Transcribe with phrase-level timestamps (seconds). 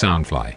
[0.00, 0.54] Soundfly。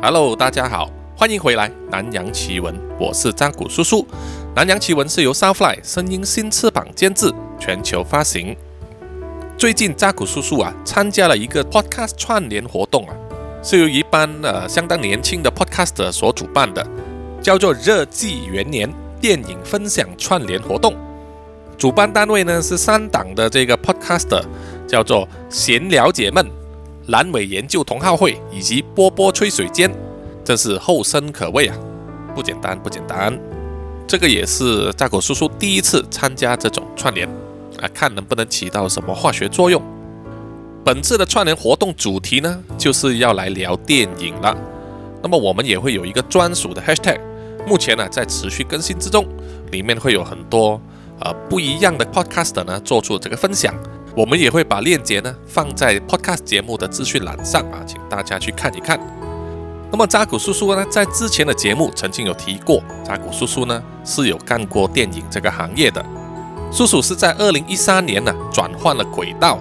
[0.00, 3.98] Hello，大家好，欢迎回来《南洋奇闻》，我是张古叔叔。
[4.56, 7.30] 《南洋奇闻》是由 Soundfly 声音新翅膀监制，
[7.60, 8.56] 全球发行。
[9.58, 13.14] 最近扎古叔叔啊参加了一个 Podcast 串联活动啊，
[13.62, 16.86] 是由一班呃相当年轻的 Podcaster 所主办的，
[17.42, 18.90] 叫做“热季元年
[19.20, 20.96] 电影分享串联活动”。
[21.76, 24.42] 主办单位呢是三档的这个 Podcaster，
[24.88, 26.48] 叫做“闲聊解闷”、
[27.08, 29.90] “阑尾研究同好会”以及“波波吹水间”，
[30.44, 31.76] 真是后生可畏啊，
[32.34, 33.38] 不简单不简单。
[34.06, 37.28] 这个也是扎古叔叔第一次参加这种串联。
[37.80, 39.82] 啊，看能不能起到什么化学作用。
[40.84, 44.56] 本次的串联活动主题呢，就是要来聊电影了。
[45.20, 47.18] 那么我们也会有一个专属的 hashtag，
[47.66, 49.26] 目前呢在持续更新之中，
[49.72, 50.80] 里面会有很多
[51.18, 53.74] 呃不一样的 podcast 呢做出这个分享。
[54.16, 58.98] 我们也会把链接呢放在 podcast 节目的资讯栏上啊，请大家去看一看。
[59.90, 66.04] 那么扎古叔叔呢，在之前的节目曾经有提过，扎古叔叔呢是有干过电影这个行业的。
[66.72, 69.58] 叔叔是在二零一三年呢转换了轨道，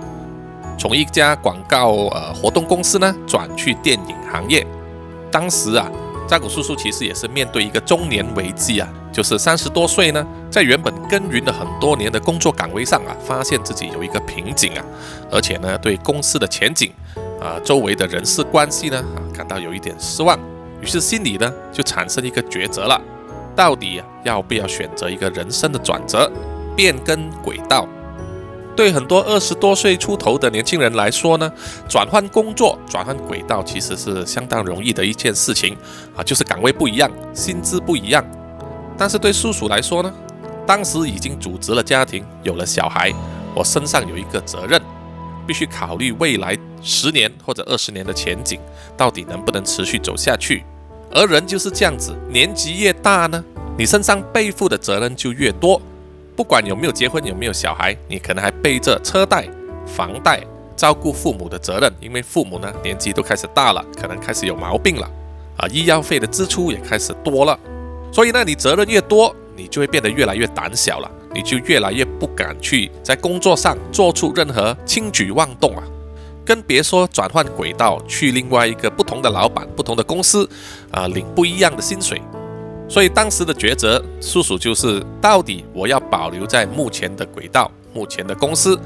[0.77, 4.65] 从一家广告呃活动公司呢转去电影行业。
[5.31, 5.89] 当时啊，
[6.33, 14.83] 扎古叔叔其实也是面对一个中年危机啊，就是三十多岁呢，在原本耕耘了很多年的工作岗位上啊，发现自己有一个瓶颈啊，
[15.29, 16.91] 而且呢对公司的前景
[17.39, 20.35] 啊、周围的人事关系呢啊感到有一点失望，
[20.81, 22.99] 于是心里呢就产生一个抉择了，
[23.55, 26.27] 到底要不要选择一个人生的转折？
[26.75, 27.87] 变更轨道，
[28.75, 31.51] 对很多二十多岁出头的年轻人来说呢，
[31.87, 35.77] 转换工作、转换轨道其实是相当容易的一件事情
[36.15, 38.25] 啊，就是岗位不一样，薪资不一样。
[38.97, 40.11] 但是对叔叔来说呢，
[40.65, 43.11] 当时已经组织了家庭，有了小孩，
[43.53, 44.81] 我身上有一个责任，
[45.45, 48.59] 必须考虑未来十年或者二十年的前景，
[48.97, 50.63] 到底能不能持续走下去。
[51.11, 53.43] 而人就是这样子，年纪越大呢，
[53.77, 55.79] 你身上背负的责任就越多。
[56.35, 59.47] 不管有没有结婚，有没有小孩，你可能还背着车贷、
[59.85, 60.43] 房贷、
[60.75, 65.09] 照顾父母的责任，因为父母呢年纪都开始大了，可能开始有毛病了，
[65.57, 67.57] 啊，医药费的支出也开始多了，
[68.11, 75.83] 所以呢，你责任越多，你就会变得越来越胆小了，你就越来越不敢去在工作上做出任何轻举妄动啊，
[76.43, 80.49] 更别说转换轨道去另外一个不同的老板、不同的公司，
[80.89, 82.19] 啊，领不一样的薪水。
[82.93, 88.79] 所以当时的抉择，叔叔就是到底我要保留在目前的轨道、目前的公司，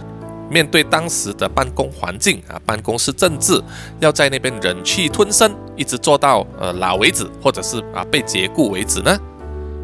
[0.49, 3.61] 面对当时的办公环境啊，办公室政治，
[3.99, 9.13] 要在那边忍气吞声，一直做到呃老为止，或者是啊被解雇为止呢？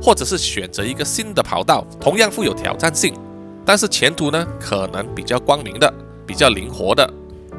[0.02, 3.14] 或者是选择一个新的跑道，同样富有挑战性，
[3.66, 5.94] 但是前途呢可能比较光明的、
[6.26, 7.06] 比较灵活的。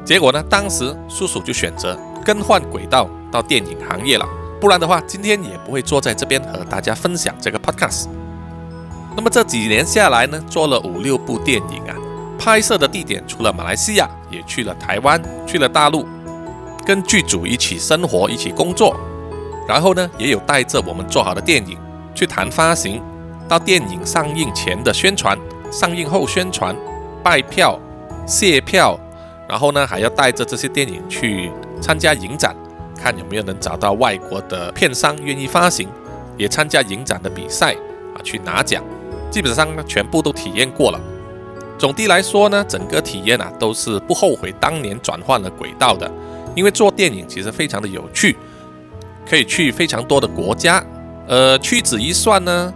[0.03, 4.27] 结果呢，当时叔叔就选择更换轨道到电影行业了。
[4.65, 8.07] 不然的话，今天也不会坐在这边和大家分享这个 podcast。
[9.15, 11.93] 那么这几年下来呢，做了五六部电影啊，
[12.39, 16.03] 拍摄的地点除了马来西亚，也去了台湾，去了大陆，
[16.83, 18.99] 跟剧组一起生活，一起工作。
[19.67, 21.77] 然后呢，也有带着我们做好的电影
[22.15, 22.99] 去谈发行，
[23.47, 25.37] 到电影上映前的宣传，
[25.71, 26.75] 上映后宣传，
[27.21, 27.79] 拜票、
[28.25, 28.99] 卸票，
[29.47, 32.55] 然后呢，还要带着这些电影去参加影展。
[32.95, 35.87] 看有没有能找到外国的片商愿意发行，
[36.37, 37.73] 也参加影展的比赛
[38.15, 38.83] 啊，去拿奖，
[39.29, 40.99] 基本上呢全部都体验过了。
[41.77, 46.09] 总的来说呢，整个体验啊都是不后悔当年转换了轨道的，
[46.55, 48.37] 因为做电影其实非常的有趣，
[49.29, 50.83] 可以去非常多的国家。
[51.27, 52.73] 呃，屈指一算呢，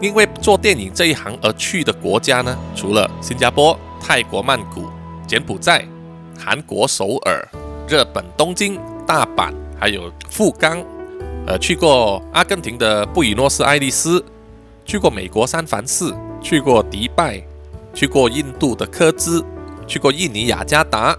[0.00, 4.86] 因为做电影这一行而去的国家呢，除了新加坡、泰国曼谷、
[5.26, 5.86] 柬埔寨、
[6.38, 7.46] 韩国首尔、
[7.86, 8.80] 日本东京。
[9.12, 10.82] 大阪，还有富冈，
[11.46, 14.24] 呃，去过阿根廷的布宜诺斯艾利斯，
[14.86, 17.44] 去过美国三藩市，去过迪拜，
[17.92, 19.44] 去过印度的科兹，
[19.86, 21.14] 去过印尼雅加达，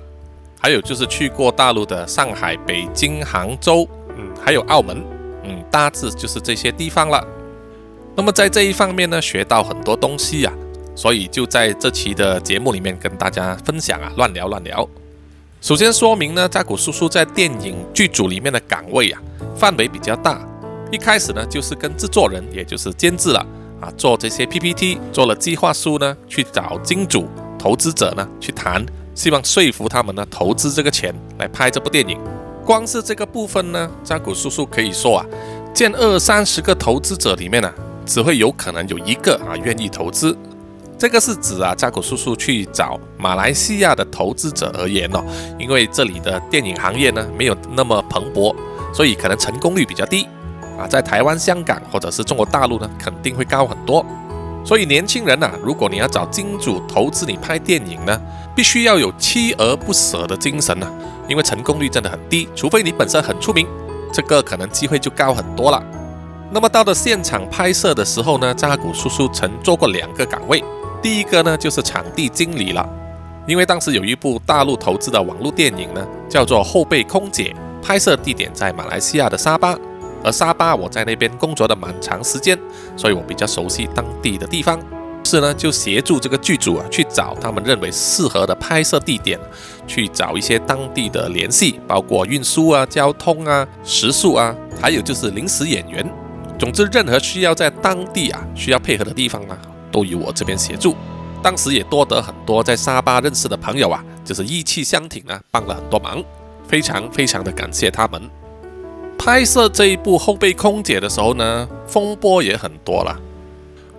[0.60, 3.88] 还有就是去过大陆的上海、北京、杭州，
[4.18, 5.00] 嗯，还有澳门，
[5.44, 7.24] 嗯，大致就是这些地方了。
[8.16, 10.52] 那么在这一方面呢，学到很多东西呀，
[10.96, 14.90] 所以就在这期的节目里面跟大家分享啊，乱聊乱聊。
[15.64, 19.22] 首先说明呢，扎古叔叔在电影剧组里面的岗位啊，
[19.56, 20.46] 范围比较大。
[20.92, 23.40] 一开始呢，就是跟制作人，也就是监制了
[23.80, 32.20] 啊，做这些 PPT，做了计划书呢，去找金主投资者呢去谈，希望说服他们呢投资这个钱来拍这部电影。
[32.66, 35.26] 光是这个部分呢，扎古叔叔可以说啊，
[35.74, 37.74] 见二三十个投资者里面呢，
[38.06, 40.38] 只会有可能有一个啊愿意投资。
[41.04, 45.22] 这个是指啊，扎古叔叔去找马来西亚的投资者而言哦，
[45.60, 48.56] 因为这里的电影行业呢没有那么蓬勃，
[48.94, 50.26] 所以可能成功率比较低
[50.80, 50.88] 啊。
[50.88, 54.06] 在台湾、香港或者是中国大陆呢，肯定会高很多。
[54.64, 58.18] 所以年轻人呐，如果你要找金主投资你拍电影呢，
[58.56, 60.90] 必须要有锲而不舍的精神呐，
[61.28, 63.68] 因为成功率真的很低，除非你本身很出名，
[64.14, 65.84] 这个可能机会就高很多了。
[66.50, 70.64] 那么到了现场拍摄的时候呢，扎古叔叔曾做过两个岗位，
[71.04, 72.88] 第一个呢就是场地经理了，
[73.46, 77.54] 因为当时有一部大陆投资的网络电影呢，叫做《后备空姐》，
[77.86, 79.78] 拍摄地点在马来西亚的沙巴。
[80.24, 82.58] 而沙巴，我在那边工作的蛮长时间，
[82.96, 84.80] 所以我比较熟悉当地的地方。
[85.26, 89.38] 是呢，就协助这个剧组啊，去找他们认为适合的拍摄地点，
[89.86, 96.10] 去找一些当地的联系，包括运输啊、交通啊、食宿啊，还有就是临时演员。
[96.58, 99.58] 总之，任何需要在当地啊需要配合的地方啊，
[99.94, 100.94] 都由我这边协助。
[101.42, 106.24] 当时也多得很多在沙巴认识的朋友啊，就是义气相挺啊，帮了很多忙，
[106.68, 108.22] 非常非常的感谢他们。
[109.18, 113.18] 拍摄这一部后备空姐的时候呢，风波也很多了。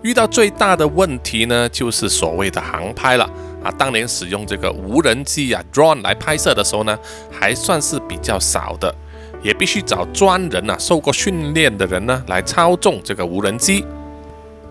[0.02, 3.24] 遇到最大的问题呢，就是所谓的航拍了
[3.62, 3.70] 啊。
[3.78, 6.98] 当年使用这个无人机啊 drone 来拍摄的时候呢，
[7.30, 8.94] 还算是比较少的，
[9.42, 13.84] 也必须找专人啊，受过训练的人呢来操纵这个无人机。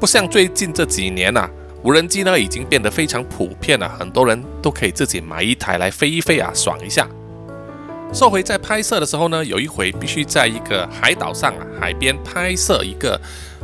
[0.04, 1.50] 不像最近这几年啊，
[1.82, 7.08] 无人机呢已经变得非常普遍了，很多人都可以自己买一台来飞一飞啊，爽一下。
[8.14, 13.18] 说回在拍摄的时候呢，有一回必须在一个海岛上啊，海边拍摄一个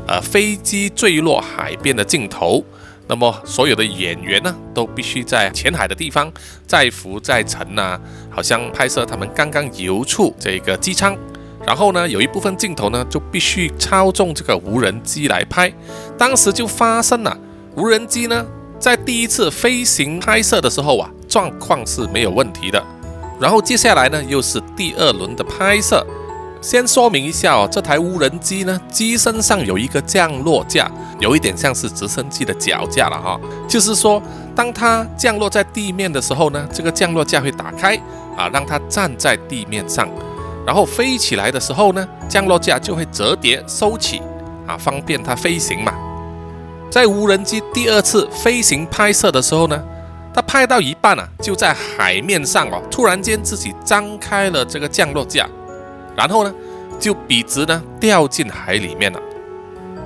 [0.08, 2.64] 呃飞机坠落海边的镜头。
[3.06, 6.32] 那么所有的演员呢，都必须在浅海的地方
[6.66, 8.00] 载浮载沉啊，
[8.30, 11.18] 好像拍摄他们刚刚游出这个机舱。
[11.70, 15.72] 然后呢，有一部分镜头呢，就必须操纵这个无人机来拍。
[16.18, 17.38] 当时就发生了，
[17.76, 18.44] 无人机呢
[18.80, 22.84] 在第一次飞行拍摄的时候啊，状况是没有问题的。
[23.40, 26.04] 然后接下来呢，又是第二轮的拍摄。
[26.60, 33.40] 先说明一下哦，这台无人机呢，机身上有一个降落架，有一点像是直升机的脚架了哈。
[33.68, 34.20] 就是说，
[34.56, 37.96] 当它降落在地面的时候呢，这个降落架会打开
[38.36, 40.10] 啊，让它站在地面上。
[40.70, 44.22] 然后飞起来的时候呢，降落架就会折叠收起
[44.68, 45.92] 啊，方便它飞行嘛。
[46.92, 49.84] 在无人机第二次飞行拍摄的时候呢。
[50.32, 55.50] 它拍到一半啊，就在海面上哦，突然间自己张开了这个降落架，
[56.16, 56.54] 然后呢，
[57.00, 59.20] 就笔直呢掉进海里面了。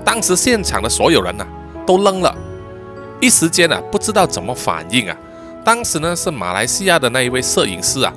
[0.05, 1.45] 当时现场的所有人呐
[1.85, 2.33] 都愣了，
[3.19, 5.17] 一时间啊不知道怎么反应啊。
[5.65, 8.13] 当时呢是马来西亚的那一位摄影师啊，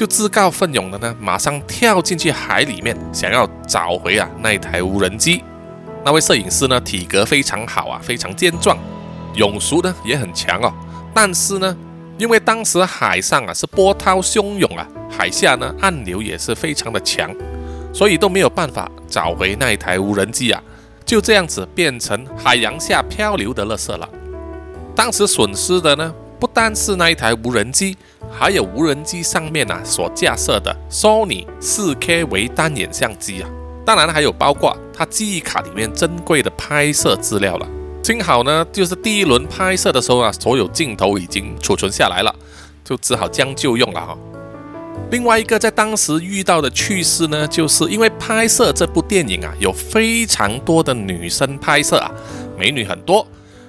[0.00, 5.44] 就自告奋勇的呢马上跳进去海里面，想要找回啊那一台无人机。
[6.02, 8.78] 那位摄影师呢体格非常好啊，非常健壮，
[9.34, 10.72] 泳熟呢也很强哦。
[11.12, 11.76] 但是呢，
[12.16, 17.30] 因为当时海上啊是波涛汹涌啊，海下呢暗流也是非常的强，
[17.92, 20.62] 所以都没有办法找回那一台无人机啊，
[21.04, 24.08] 就这样子变成海洋下漂流的垃圾了。
[24.96, 27.98] 当时损失的呢，不单是那一台无人机，
[28.32, 33.50] 还有无人机上面啊所架设的 Sony 4K 微单眼相机啊，
[33.84, 37.68] 当然还有包括它记忆卡里面珍贵的拍摄资料了。
[38.02, 42.34] 幸好呢，就是第一轮拍摄的时候啊，所有镜头已经储存下来了，
[42.82, 44.16] 就只好将就用了哈。
[45.10, 52.10] 另外一个在当时遇到的趣事呢，就是因为拍摄这部电影啊，有非常多的女生拍摄啊，
[52.58, 53.26] 美女很多。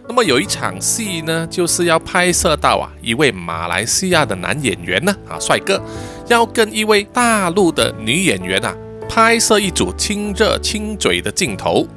[0.07, 5.81] 那么有一场戏呢，就是要拍摄到啊一位马来西亚的男演员呢啊帅哥，
[6.27, 8.75] 要跟一位大陆的女演员啊
[9.07, 11.87] 拍摄一组亲热亲嘴的镜头。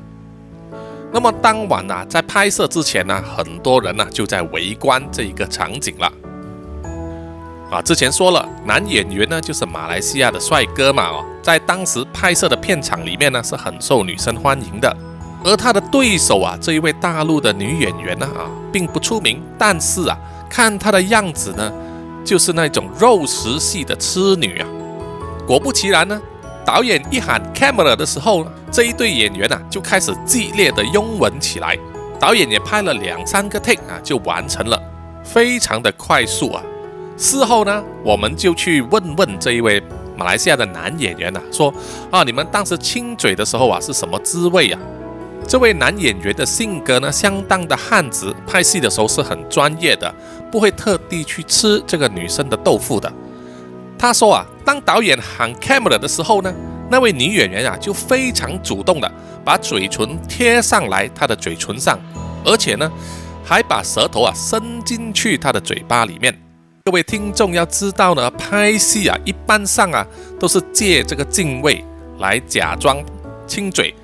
[1.12, 6.12] 那么当晚呢，在拍摄之前呢，很多人呢就在围观这一个场景了。
[7.70, 14.96] 啊，之前说了，男演员呢就是马来西亚的帅哥嘛，哦，在当时拍摄的片场里面呢是很受女生欢迎的。
[15.44, 20.16] 而他的对手啊，这一位大陆的女演员呢，啊，并不出名，但是啊，
[20.48, 21.70] 看她的样子呢，
[22.24, 24.66] 就是那种肉食系的痴女啊。
[25.46, 26.20] 果不其然呢。
[26.66, 31.78] 导演一喊 camera 的时候，这一对演员啊就开始激烈的拥吻起来。
[32.18, 34.82] 导演也拍了两三个 take 啊，就完成了，
[35.22, 36.62] 非常的快速啊。
[37.18, 39.78] 事后呢，我们就去问问这一位
[40.16, 41.70] 马来西亚的男演员啊，说
[42.10, 44.80] 啊，你们当时亲嘴的时候啊是什么滋味啊？
[45.46, 50.12] 这位男演员的性格呢，相当的汉子，拍戏的时候是很专业的，
[50.50, 53.12] 不会特地去吃这个女生的豆腐的。
[53.98, 56.52] 他说啊，当导演喊 camera 的时候呢，
[56.90, 59.12] 那位女演员啊就非常主动的
[59.44, 61.98] 把嘴唇贴上来她的嘴唇上，
[62.44, 62.90] 而且呢，
[63.44, 66.34] 还把舌头啊伸进去他的嘴巴里面。
[66.86, 70.04] 各位听众要知道呢，拍戏啊，一般上啊
[70.40, 71.84] 都是借这个敬畏
[72.18, 73.02] 来假装
[73.46, 73.94] 亲嘴，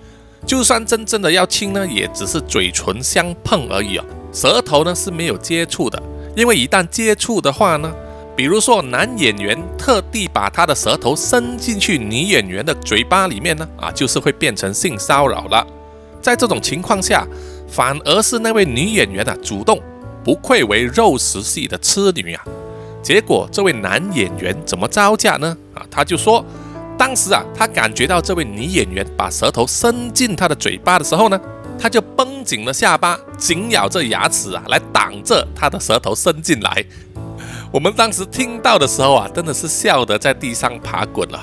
[0.47, 6.02] 就算真正的要亲呢，也只是嘴唇相碰而已哦，舌头呢是没有接触的，
[6.37, 7.92] 因为一旦接触的话呢，
[8.35, 15.66] 比如说男演员特地把他的舌头伸进去女演员的嘴巴里面呢，啊，就是会变成性骚扰了。
[16.23, 17.26] 在这种情况下，
[17.68, 19.80] 反而是那位女演员啊主动，
[20.25, 22.44] 不愧为肉食系的痴女啊。
[23.02, 25.56] 结果这位男演员怎么招架呢？
[25.75, 26.44] 啊，他就说，
[27.00, 31.40] 当时啊，他感觉到这位女演员把舌头伸进他的嘴巴的时候呢，
[31.78, 36.85] 他就绷紧了下巴，紧咬着牙齿啊，来挡着他的舌头伸进来。
[37.73, 41.42] 我们当时听到的时候啊，真的是笑得在地上爬滚了。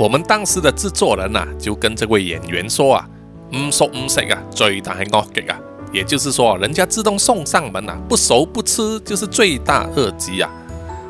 [0.00, 3.08] 我们当时的制作人呐，就跟这位演员说啊，
[3.52, 5.56] 唔熟唔食啊，最大系恶极啊，
[5.92, 10.50] 也就是说，人家自动送上门啊，不熟不吃就是罪大恶极啊。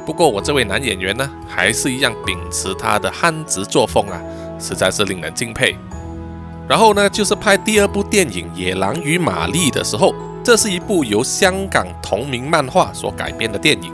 [0.04, 4.20] 不过我这位男演员呢，还是一样秉持他的憨直作风啊，
[4.58, 5.76] 实在是令人敬佩。
[6.68, 13.92] 然后呢，就是拍第二部电影《野狼与玛丽》的时候，这是一部由香港同名漫画所改编的电影。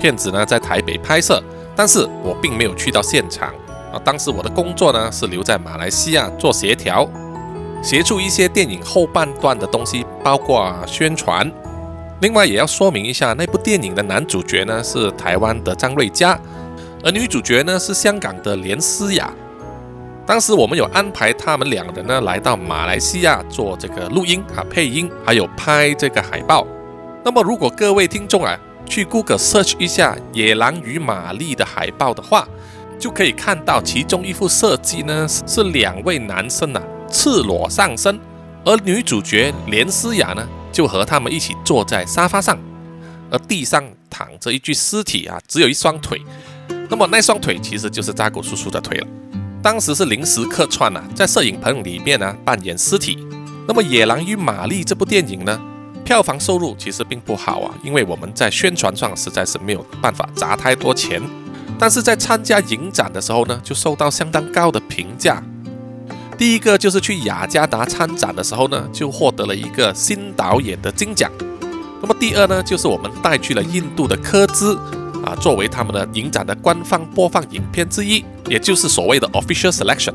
[0.00, 1.42] 片子呢在台北拍摄，
[1.76, 3.48] 但是我并没有去到现场
[3.92, 4.00] 啊。
[4.04, 7.08] 当时我的工作呢是留在马来西亚做协调，
[7.82, 11.50] 协助一些电影后半段的东西，包括宣传。
[12.24, 16.40] 另外也要说明一下，那部电影的男主角呢是台湾的张瑞佳，
[17.02, 19.30] 而女主角呢是香港的连诗雅。
[20.24, 26.66] 当时我们有安排他们两人呢来到马来西亚做这个录音啊、配音，还有拍这个海报。
[27.22, 32.48] 那么如果各位听众啊去 Google search 一下《野狼与玛丽》的海报的话，
[32.98, 38.18] 就可以看到其中一幅设计呢是两位男生啊赤裸上身，
[38.64, 40.42] 而女主角连诗雅呢。
[40.74, 42.58] 就和他们一起坐在沙发上，
[43.30, 46.20] 而地上躺着一具尸体啊，只有一双腿。
[46.90, 49.06] 那么那双腿其实就是扎古叔叔的腿了。
[49.62, 53.16] 当时是临时客串啊，在摄影棚里面呢扮演尸体。
[53.68, 55.58] 那么《野狼与玛丽》这部电影呢，
[56.04, 61.22] 票房收入其实并不好啊，因为我们在宣传上实在是没有办法砸太多钱。
[61.78, 65.40] 但是在参加影展的时候呢，就受到相当高的评价。
[66.36, 71.30] 第一个就是去雅加达参展的时候呢，就获得了一个新导演的金奖。
[72.00, 74.76] 那么第二呢，就是我们带去了印度的科兹
[75.24, 80.14] 啊，作为他们的影展的官方播放影片之一，也就是所谓的 official selection。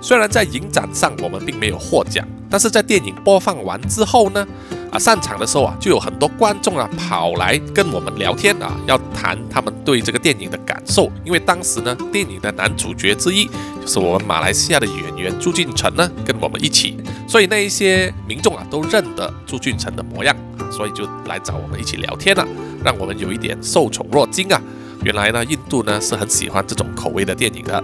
[0.00, 4.46] 虽然在影展上我们并没有获奖，但是在电影播放完之后呢。
[4.94, 11.10] 啊，上场的时候啊，就有很多观众啊跑来跟我们聊天啊，要谈他们对这个电影的感受。
[11.24, 13.46] 因为当时呢，电影的男主角之一
[13.80, 16.96] 就是我们马来西亚的演员朱俊成呢，跟我们一起，
[17.26, 22.46] 所以那一些民众啊都认得朱俊成的模样啊，所以就来找我们一起聊天了，
[22.84, 24.62] 让我们有一点受宠若惊啊。
[25.02, 27.82] 原来呢，印度呢是很喜欢这种口味的电影的。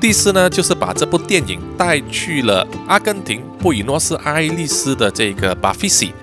[0.00, 6.14] 第四呢，就是把这部电影带去了阿根廷布宜诺斯艾利斯的这个巴菲西。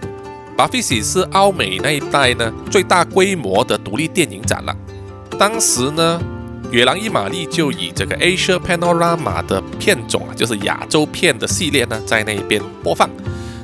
[0.55, 4.75] 巴菲西是澳美那一带呢最大规模的独立电影展了。
[5.37, 6.19] 当时呢，
[6.73, 13.09] 《野狼伊玛丽》就以这个 Asia Panorama 的片种啊，就是亚洲片的系列呢，在那边播放。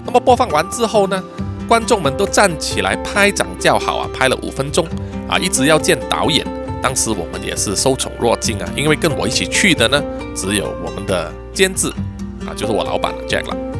[0.05, 1.23] 那么播放完之后呢，
[1.65, 4.85] 观众们都站起来拍掌叫好啊，拍了五分钟
[5.29, 6.45] 啊，一直要见导演。
[6.81, 10.03] 当时我们也是受宠若惊啊，因为跟我一起去的呢，
[10.35, 11.87] 只有我们的监制
[12.45, 13.70] 啊，就是我老板 Jack 了。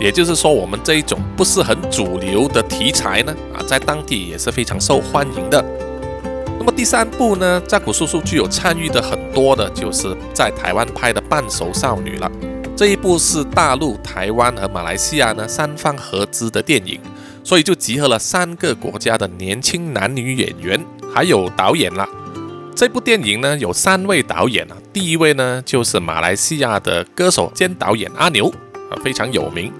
[0.00, 5.64] 也就是说，我们这一种不是很主流的题材呢，啊，在当地也是非常受欢迎的。
[6.56, 12.30] 那么第三部呢，扎古叔叔具有参与的很多的，就是在台湾拍的《半熟少女》了。
[12.76, 17.00] 这一部是大陆、台湾和马来西亚呢三方合资的电影，
[17.42, 20.80] 所以就集合了三个国家的年轻男女演员，
[21.12, 22.08] 还有导演了。
[22.72, 28.52] 这部电影呢有三位导演啊，第一位呢就是马来西亚的歌手兼导演阿牛。
[28.90, 29.70] 啊，非常有名。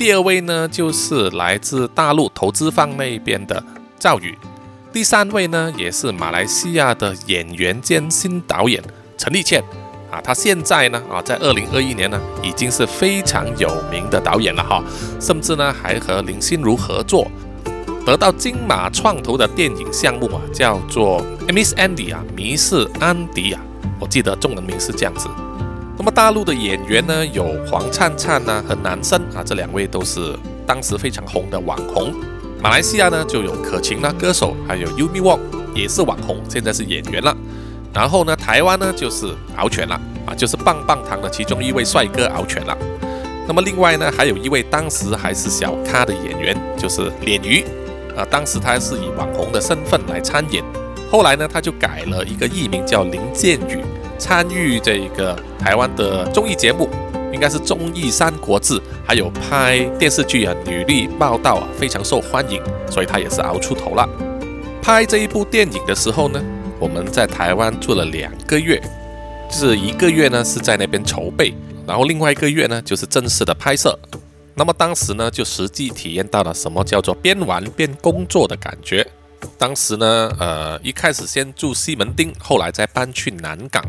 [0.00, 3.62] 第二位呢，就是来自大陆投资方那边的
[3.98, 4.34] 赵宇。
[4.90, 8.82] 第三位呢，也是马来西亚的演员兼新导演
[9.18, 9.62] 陈立倩。
[10.10, 14.82] 啊，他现在呢，啊，在二零二一年呢，已经是非常有名的导演了哈，
[15.20, 17.30] 甚至呢，还和林心如合作，
[18.06, 23.60] 得到金马创投的电影项目啊，叫做《Miss Andy》啊，迷失安迪啊，
[24.00, 25.28] 我记得中文名是这样子。
[26.00, 30.34] 那么大陆的演员呢，有黄灿灿呢和男生啊，这两位都是
[30.66, 32.10] 当时非常红的网红。
[32.62, 35.38] 马来西亚呢就有可晴呢歌手，还有 Umi Wong
[35.74, 37.36] 也是网红，现在是演员了。
[37.92, 39.26] 然后呢，台湾呢就是
[39.58, 42.74] 敖犬了啊，就是棒棒糖的其中一位帅哥敖犬了。
[43.46, 47.62] 那么另外呢，还有一位当时还是小咖的演员，就是脸鱼
[48.16, 50.64] 啊，当时他是以网红的身份来参演，
[51.10, 53.82] 后来呢，他就改了一个艺名叫林建宇，
[54.16, 56.88] 参与这个台湾的综艺节目，
[57.32, 58.74] 应该是综艺《三国志》，
[59.04, 64.08] 还有拍电视剧啊，履历报道啊，非常受欢迎，所以他也是熬出头了。
[64.80, 66.40] 拍这一部电影的时候呢，
[66.78, 68.80] 我们在台湾住了两个月，
[69.50, 71.52] 就是一个月呢是在那边筹备，
[71.88, 73.98] 然后另外一个月呢就是正式的拍摄。
[74.54, 79.04] 那么当时呢，就实际体验到了什么叫做边玩边工作的感觉。
[79.58, 83.84] 当时呢，呃，一开始先住西门町，后来再搬去南港。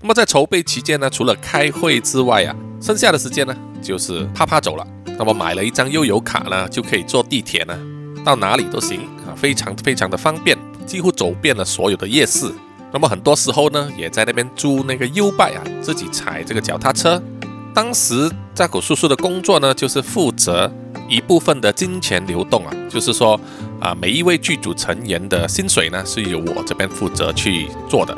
[0.00, 4.86] 那么在筹备期间呢，除了开会之外啊，剩下的时间呢，就是啪啪走了。
[5.18, 7.78] 那么买了一张悠游卡呢，就可以坐地铁呢，
[8.24, 10.56] 到哪里都行啊，非常非常的方便，
[10.86, 12.50] 几乎走遍了所有的夜市。
[12.92, 17.22] 那么很多时候呢，也在那边租那个优拜啊，自己踩这个脚踏车。
[17.74, 20.72] 当时扎古叔叔的工作呢，就是负责
[21.10, 23.38] 一部分的金钱流动啊，就是说
[23.80, 28.14] 啊，每一位剧组成员的薪水呢，是由我这边负责去做的，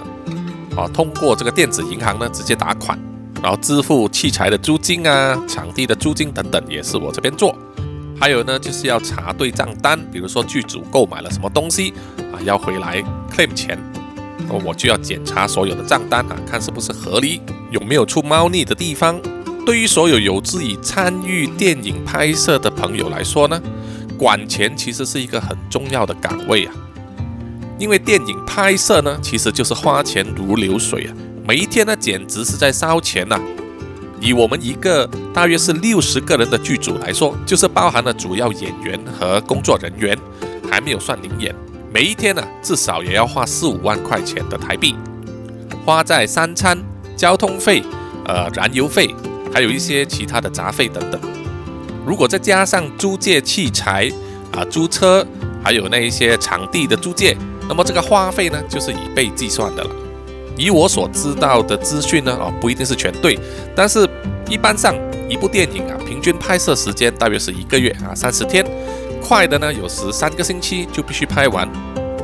[0.76, 2.98] 啊，通过这个电子银行呢直接打款，
[3.42, 7.56] 然后支付器材的租金啊、场地的租金等等，也是我这边做。
[8.20, 11.94] 还有呢，就是要查对账单，比如说剧组购买了什么东西
[12.30, 13.02] 啊，要回来
[13.34, 13.76] claim 钱，
[14.48, 19.18] 我就要检查所有的账单啊，看是不是合理，有没有出猫腻的地方。
[19.64, 23.60] 对于所有有志于参与电影拍摄的朋友来说呢，
[24.18, 26.74] 管钱其实是一个很重要的岗位啊。
[27.78, 31.14] 因为电影拍摄呢，其实就是花钱如流水啊，
[31.46, 33.40] 每一天呢，简直是在烧钱呐。
[34.20, 40.16] 以我们一个大约是六十个人的剧组来说，就是包含了主要演员和工作人员，
[40.70, 41.54] 还没有算零演，
[41.92, 44.94] 每一天呢，至少也要花四五万块钱的台币，
[45.84, 46.78] 花在三餐、
[47.16, 47.82] 交通费、
[48.26, 49.12] 呃燃油费。
[49.52, 51.20] 还有一些其他的杂费等等，
[52.06, 54.10] 如果再加上租借器材
[54.52, 55.26] 啊、租车，
[55.62, 57.36] 还有那一些场地的租借，
[57.68, 59.90] 那么这个花费呢，就是以倍计算的了。
[60.56, 63.38] 以我所知道的资讯呢，哦，不一定是全对，
[63.74, 64.08] 但是
[64.48, 64.94] 一般上
[65.28, 68.64] 一部电影啊，平均拍摄时间大约是一个月啊，三十天，
[69.22, 71.66] 快的呢有时三个星期就必须拍完。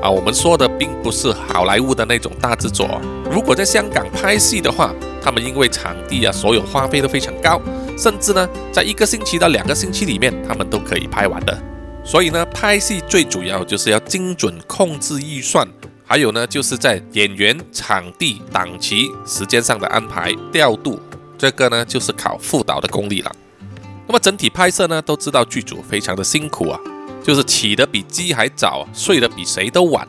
[0.00, 3.00] 啊，我们说的并不是好莱坞的那种大制作。
[3.30, 7.60] 如果在香港拍戏的话，他们因为场地啊，所有花费都非常高，
[7.96, 11.58] 甚至呢，在一个星期到两个星期里面，他们都可以拍完的。
[12.04, 15.66] 所以呢，拍戏最主要就是要精准控制预算，
[16.06, 21.00] 还有呢，就是在演员、场地、档期、时间上的安排调度，
[21.36, 23.32] 这个呢，就是考副导的功力了。
[24.06, 26.80] 那么整体拍摄呢，都知道剧组非常的辛苦啊。
[27.28, 30.08] 就是起得比鸡还早，睡得比谁都晚，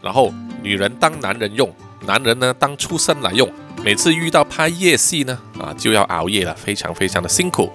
[0.00, 1.68] 然后女人当男人用，
[2.06, 3.50] 男人呢当畜生来用。
[3.82, 7.72] 每次遇到拍夜戏呢，啊就要熬夜了，非常非常的辛苦。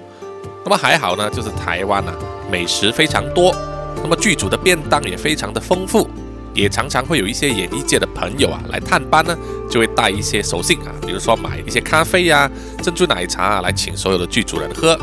[0.63, 2.15] 那么还好呢，就是台湾啊
[2.49, 3.53] 美食非常多，
[4.01, 6.09] 那么剧组的便当也非常的丰富，
[6.53, 9.37] 也常常会有一些演艺界的朋友啊来探班呢，
[9.69, 12.49] 就会带一些手信啊，比如说买一些咖啡呀、
[12.81, 14.97] 珍珠奶茶啊来请所有的剧组人喝，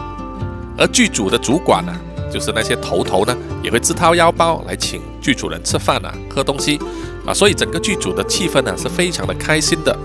[0.79, 1.95] 而剧组的主管呢。
[2.33, 6.81] 就是那些头头呢，也会自掏腰包来请剧组人吃饭啊、喝东西
[7.27, 9.97] 啊，所以整个剧组的气氛呢是非常的开心的。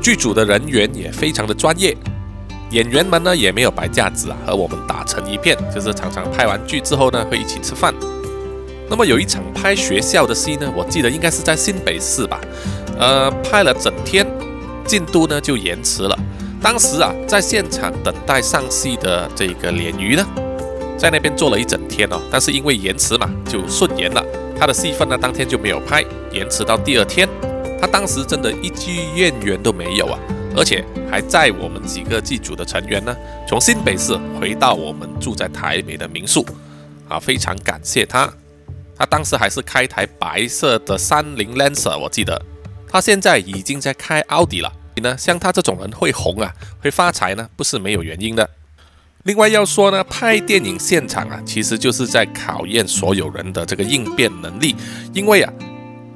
[0.00, 1.96] 剧组的人员也非常的专业，
[2.70, 7.94] 演员们呢也没有摆架子啊，和我们打成一片，就是常常拍完剧之后呢会一起吃饭。
[8.90, 12.40] 那么有一场拍学校的戏呢，我记得应该是在新北市吧，
[12.98, 14.26] 呃，拍了整天，
[14.84, 16.18] 进度呢就延迟了。
[16.60, 20.26] 当时啊，在现场等待上戏的这个鲢鱼呢。
[21.02, 24.24] 在那边坐了一整天哦，但是因为延迟嘛，就顺延了。
[24.56, 27.28] 他的戏份呢，当天就没有拍，延迟到第二天。
[27.80, 30.16] 他当时真的一句怨言都没有啊，
[30.56, 33.12] 而且还载我们几个剧组的成员呢，
[33.48, 36.46] 从新北市回到我们住在台北的民宿
[37.08, 38.32] 啊，非常感谢他。
[38.96, 42.40] 他当时还是开台白色的三菱 Lancer，我记得。
[42.88, 44.72] 他现在已经在开奥迪了。
[44.94, 48.48] 你呢，像他这种人会红啊，会发财呢，不是没有原因的。
[49.24, 54.74] 另外要说呢，拍电影现场啊，其实就是在考验所有人的这个应变能力。
[55.12, 55.52] 因为啊，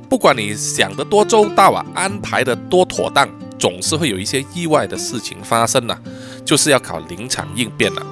[0.08, 3.28] 不管你想得多周到啊，安排的多妥当，
[3.60, 5.96] 总是会有一些意外的事情发生呐，
[6.44, 8.04] 就是要考临场应变了。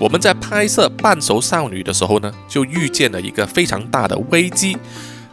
[0.00, 4.76] 我们在拍摄《半熟少女》的时候呢，就遇见了一个非常大的危机，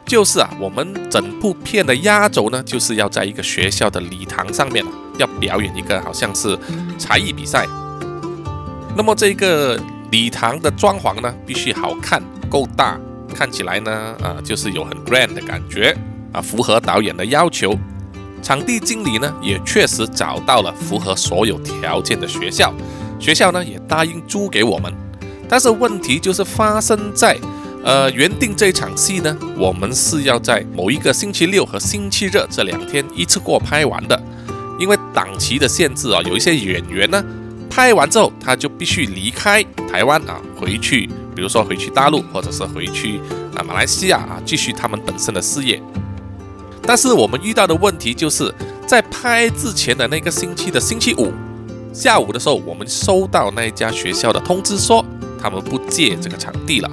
[0.06, 4.86] 就是啊，我们整部片的压轴呢，就是要在一个学校的礼堂上面
[5.18, 6.56] 要表演一个好像是
[7.00, 7.66] 才艺比赛。
[8.96, 9.80] 那么这个
[10.12, 13.00] 礼堂的装潢呢，必须好看、够大，
[13.34, 15.96] 看起来呢，啊，就是有很 grand 的感觉
[16.34, 17.78] 啊，符合导演的要求。
[18.42, 22.74] 场地经理呢，也确实找到了符合所有条件的学校，
[23.20, 24.94] 学校呢也答应租给我们。
[25.48, 27.38] 但是问题就是发生在
[27.84, 34.22] 呃，原定这场戏呢，我们是要在某一个星期六和星期日这两天一次过拍完的，
[34.78, 37.24] 因为档期的限制啊，有一些演员呢，
[37.80, 43.22] 拍完之后他就必须离开台湾啊，回去，比如说回去大陆，或者是回去
[43.56, 45.82] 啊马来西亚啊，继续他们本身的事业。
[46.82, 48.54] 但是我们遇到的问题就是
[48.86, 51.32] 在拍之前的那个星期的星期五
[51.94, 55.06] 下午的时候，我们收到那一家学校的通知说，
[55.42, 56.92] 他们不借这个场地了。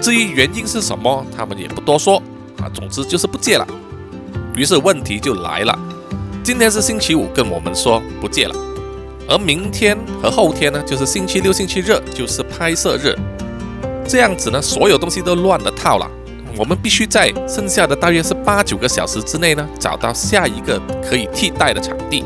[0.00, 2.22] 至于原因是什么，他们也不多说
[2.58, 2.70] 啊。
[2.72, 3.66] 总之就是不借了。
[4.54, 5.76] 于是问题就来了。
[6.44, 8.54] 今天是星期五，跟我们说不借了，
[9.30, 13.16] 而明天和后天呢，就是星期六、星期日，就是拍摄日。
[14.04, 16.10] 这样子呢，所有东西都乱了套了。
[16.56, 22.24] 我们必须在剩下的大约是八九个小时之内呢，找到下一个可以替代的场地。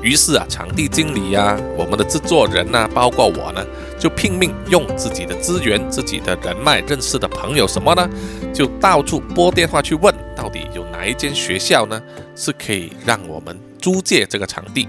[0.00, 3.62] 于是啊，场地经理呀，我们的制作人呐，包括我呢。
[3.96, 8.06] 就拼命用自己的资源、自己的人脉、认识的朋友什么呢？
[8.52, 11.98] 就到处拨电话去问，到底有哪一间学校呢
[12.34, 14.88] 是可以让我们租借这个场地？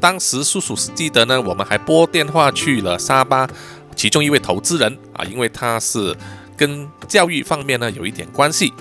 [0.00, 3.46] 当时叔叔是记得呢，我们还拨电话去了沙巴，
[3.94, 6.16] 其中一位投资人啊，因为他是
[6.56, 8.72] 跟教育方面呢有一点关系，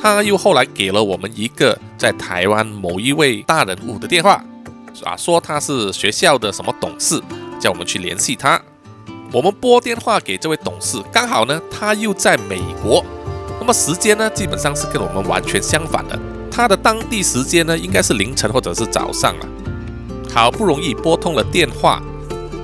[0.00, 4.44] 他又后来给了我们一个在台湾某一位大人物的电话，
[5.04, 7.22] 啊，说他是学校的什么董事，
[7.60, 8.60] 叫我们去联系他。
[9.30, 13.04] 我们拨电话给这位董事，刚好呢，他又在美国，
[13.60, 16.18] 那么时间呢，基本上是跟我们完全相反的。
[16.50, 19.46] 他的当地时间呢，应该是凌晨或者是早上了。
[20.32, 22.02] 好不容易拨通了电话，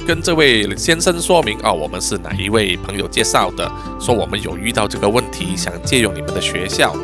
[0.07, 6.95] 跟这位先生说明啊，我们是哪一位朋友介绍的，说我们有遇到这个问题，想借用你们的学校。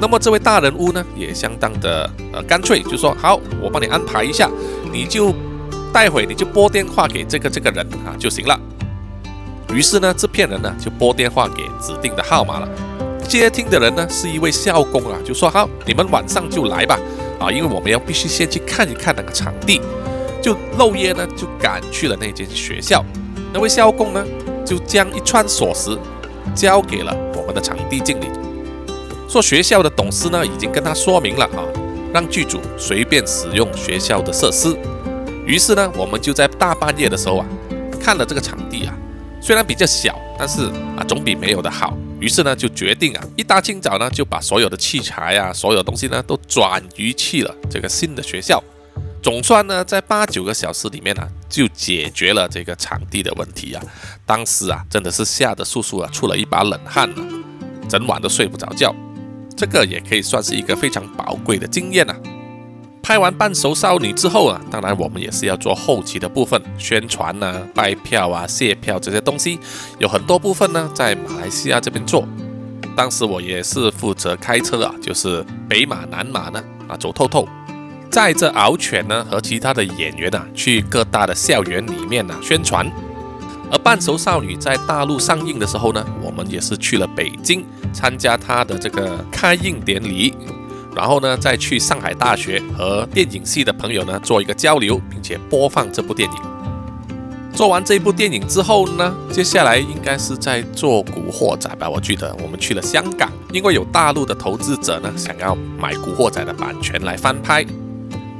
[0.00, 4.50] 那么这位大人物呢，也相当的呃干脆，就说好，我帮你安排一下，
[4.92, 5.32] 你就
[5.92, 8.58] 待会你就拨电话给这个这个人啊就行了。
[9.72, 12.68] 于是呢，这骗人呢就拨电话给指定的号码了。
[13.28, 16.98] 接听的人呢是一位校工啊，就说好，你们晚上就来吧，
[17.42, 19.80] 啊，因为我们要必须先去看一看那个场地。
[20.40, 23.04] 就漏夜呢就赶去了那间学校。
[23.52, 24.24] 那位校工呢
[24.66, 25.96] 就将一串锁匙
[26.52, 28.26] 交给了我们的场地经理，
[29.28, 31.62] 说学校的董事呢已经跟他说明了啊，
[32.12, 34.76] 让剧组随便使用学校的设施。
[35.46, 37.46] 于是呢，我们就在大半夜的时候啊，
[38.00, 38.94] 看了这个场地啊。
[39.40, 40.64] 虽然比较小，但是
[40.96, 41.96] 啊，总比没有的好。
[42.22, 48.62] 于是呢，就决定啊，一大清早呢，就把所有的器材啊，所有东西呢，都转移去了这个新的学校。
[49.20, 53.82] 总算呢，在八九个小时里面呢，就解决了这个场地的问题啊。
[54.24, 57.26] 当时啊，真的是吓得叔叔啊出了一把冷汗啊，
[57.88, 58.94] 整晚都睡不着觉。
[59.56, 62.16] 这个也可以算是一个非常宝贵的经验啊。
[63.02, 69.58] 拍完《半熟少女》之后啊，当然我们也是要做后期的部分，宣传呐、卖票啊、卸票这些东西，
[69.98, 72.26] 有很多部分呢在马来西亚这边做。
[72.94, 77.48] 当时我也是负责开车啊，就是北马南马呢啊走透透，
[78.08, 82.86] 载着敖犬呢和其他的演员啊去各大的校园里面啊宣传。
[83.70, 90.32] 而《半熟少女》在大陆上映的时候呢，我们也是去了北京参加它的这个开映典礼。
[90.94, 96.38] 然后呢，再去上海大学和电影系的朋友呢做一个交流，并且播放这部电影。
[97.54, 101.88] 做完这部电影之后呢，接下来应该是在做《古惑仔》吧？
[101.88, 107.64] 我记得我们去了香港，因为有大陆的投资者呢想要买《古惑仔》的版权来翻拍。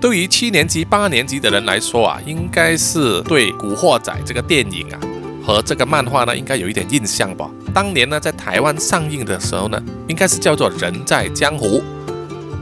[0.01, 4.99] 对于七年级、八年级的人来说啊，应该是对《古惑仔》这个电影啊
[5.45, 7.49] 和这个漫画呢应该有一点印象吧？
[7.75, 11.67] 当年呢在台湾上映的时候呢，应该是叫做《人在江湖》。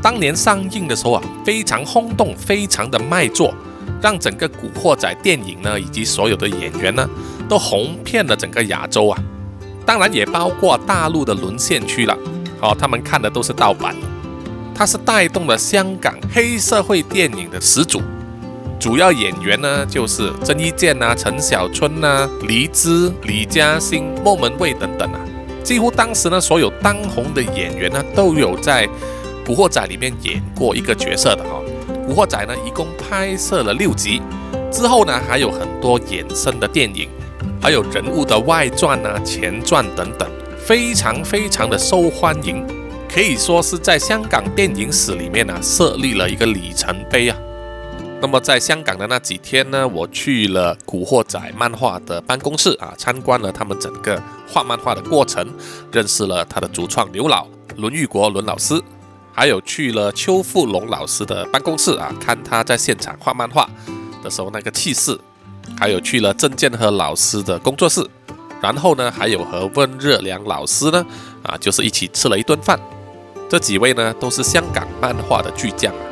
[0.02, 3.52] 当年上映的时候啊，非常轰动，非常的卖座，
[4.00, 7.08] 让整个《古惑仔》电影呢，以及所有的演员呢，
[7.48, 9.18] 都红遍了整个亚洲啊。
[9.84, 12.16] 当然也包括大陆的沦陷区了。
[12.62, 13.94] 哦，他们看的都是盗版。
[14.74, 18.00] 它是带动了香港黑社会电影的始祖。
[18.78, 25.20] 主要演员呢，就是郑伊健啊、陈小春啊、黎姿、李嘉欣、莫文蔚等等啊。
[25.62, 28.88] 几乎当时呢，所有当红的演员呢，都有在。
[29.50, 31.60] 古惑仔里面演过一个角色的哈，
[32.06, 34.22] 古惑仔呢一共拍摄了六集，
[34.70, 37.08] 之后呢还有很多衍生的电影，
[37.60, 42.64] 还有人物的外传啊、前传等等，非常非常的受欢迎，
[43.12, 47.36] 可以说是在香港电影史里面呢设立了一个里程碑啊。
[48.20, 55.44] 那么在香港的那几天呢，我去了古惑仔漫画的办公室啊，参观了他们整个画漫画的过程，
[55.90, 58.80] 认识了他的主创刘老伦玉国伦老师。
[59.32, 63.68] 还有去了邱富龙老师的办公室啊，看他在现场画漫画
[64.22, 65.14] 的时候那个气势；
[65.78, 68.04] 还有去了郑建和老师的工作室，
[68.60, 71.06] 然后呢，还有和温热良老师呢，
[71.42, 72.78] 啊，就是一起吃了一顿饭。
[73.48, 76.02] 这几位呢，都是香港漫画的巨匠啊。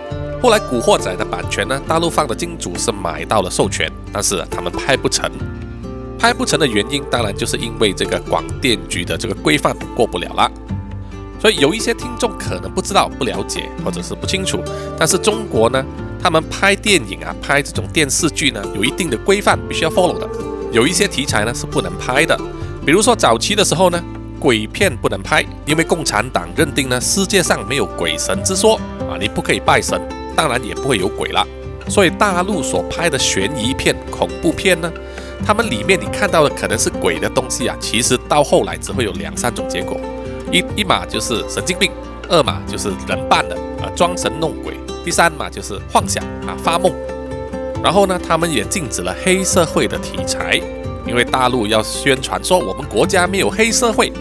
[0.43, 5.31] 后来《古惑仔》的版权呢，大陆方的金主是买到了授权，但是他们拍不成。
[6.19, 10.51] 拍不成的原因，当然就是因为这个广电局的这个规范过不了了。
[11.39, 14.61] 所以有一些听众可能不知道、不了解，或者是不清楚。
[14.99, 15.85] 但是中国呢，
[16.21, 20.29] 他们拍电影啊、拍这种电视剧呢，有一定的规范，必须要 follow 的。
[20.73, 22.39] 有一些题材呢是不能拍的，
[22.85, 24.03] 比如说早期的时候呢，
[24.39, 28.75] 鬼片不能拍，因为共产党认定呢世界上没有鬼神之说
[29.09, 30.01] 啊，你不可以拜神，
[30.37, 31.47] 当然也不会有鬼了。
[31.89, 34.93] 所以大陆所拍的悬疑片、恐怖片呢。
[35.47, 39.97] 他们里面你看到的可能是鬼的东西啊，其实到后来只会有两三种结果，
[40.51, 41.91] 一一码就是神经病，
[42.29, 46.93] 二码就是人扮的啊装神弄鬼，第三码就是幻想啊发梦。
[47.83, 50.61] 然后呢，他们也禁止了黑社会的题材，
[51.07, 54.13] 因为大陆要宣传说我们国家没有黑社会，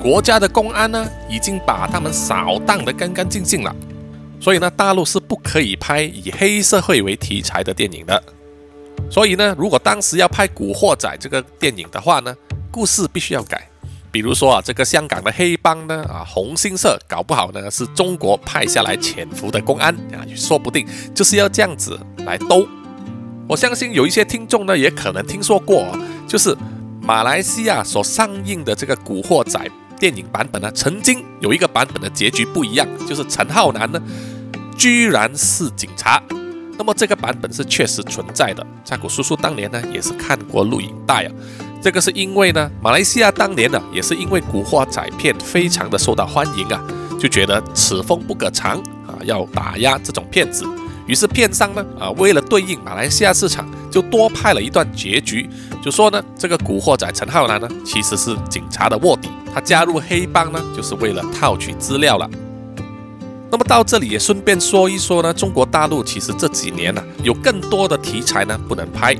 [0.00, 3.74] 国家的公安呢已经把他们扫荡得干干净净了，
[4.40, 8.22] 所以呢，大陆是不可以拍以黑社会为题材的电影的。
[9.10, 12.34] 所以呢，如果当时要拍《古惑仔》这个电影的话呢，
[12.70, 13.68] 故事必须要改。
[14.12, 22.68] 比如说啊，这个香港的黑帮呢，啊，红星社，搞不好呢是中国派下来潜伏的公安啊，说不定就是要这样子来兜。
[23.48, 25.86] 我相信有一些听众呢，也可能听说过，
[26.28, 26.54] 就是
[27.00, 29.58] 马来西亚所上映的这个《古惑仔》
[29.98, 34.00] 电影版本呢，曾经有一个版本的结局不一样，就是陈浩南呢，
[34.76, 36.22] 居然是警察。
[36.76, 41.32] 那么这个版本是确实存在的，扎古叔叔当年呢也是看过录影带啊。
[41.82, 46.80] 这个是因为呢，马来西亚当年呢也是因为古惑仔片非常的受到欢迎啊，
[47.18, 50.64] 就觉得此风不可长啊，要打压这种骗子。
[51.08, 55.50] 于是片商呢啊，为了对应马来西亚市场，就多拍了一段结局，
[55.82, 62.30] 就说呢这个古惑仔陈浩南呢其实是警察的卧底，他加入黑帮呢就是为了套取资料了。
[63.50, 69.16] 那么到这里也顺便说一说呢，中国大陆其实这几年呢有更多的题材呢不能拍，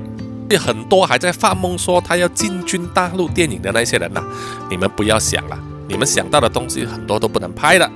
[0.56, 4.22] 很多还在发梦说他要进军大陆电影的那些人呐，
[4.70, 7.90] 你们不要想了，你们想到的东西很多都不能拍的，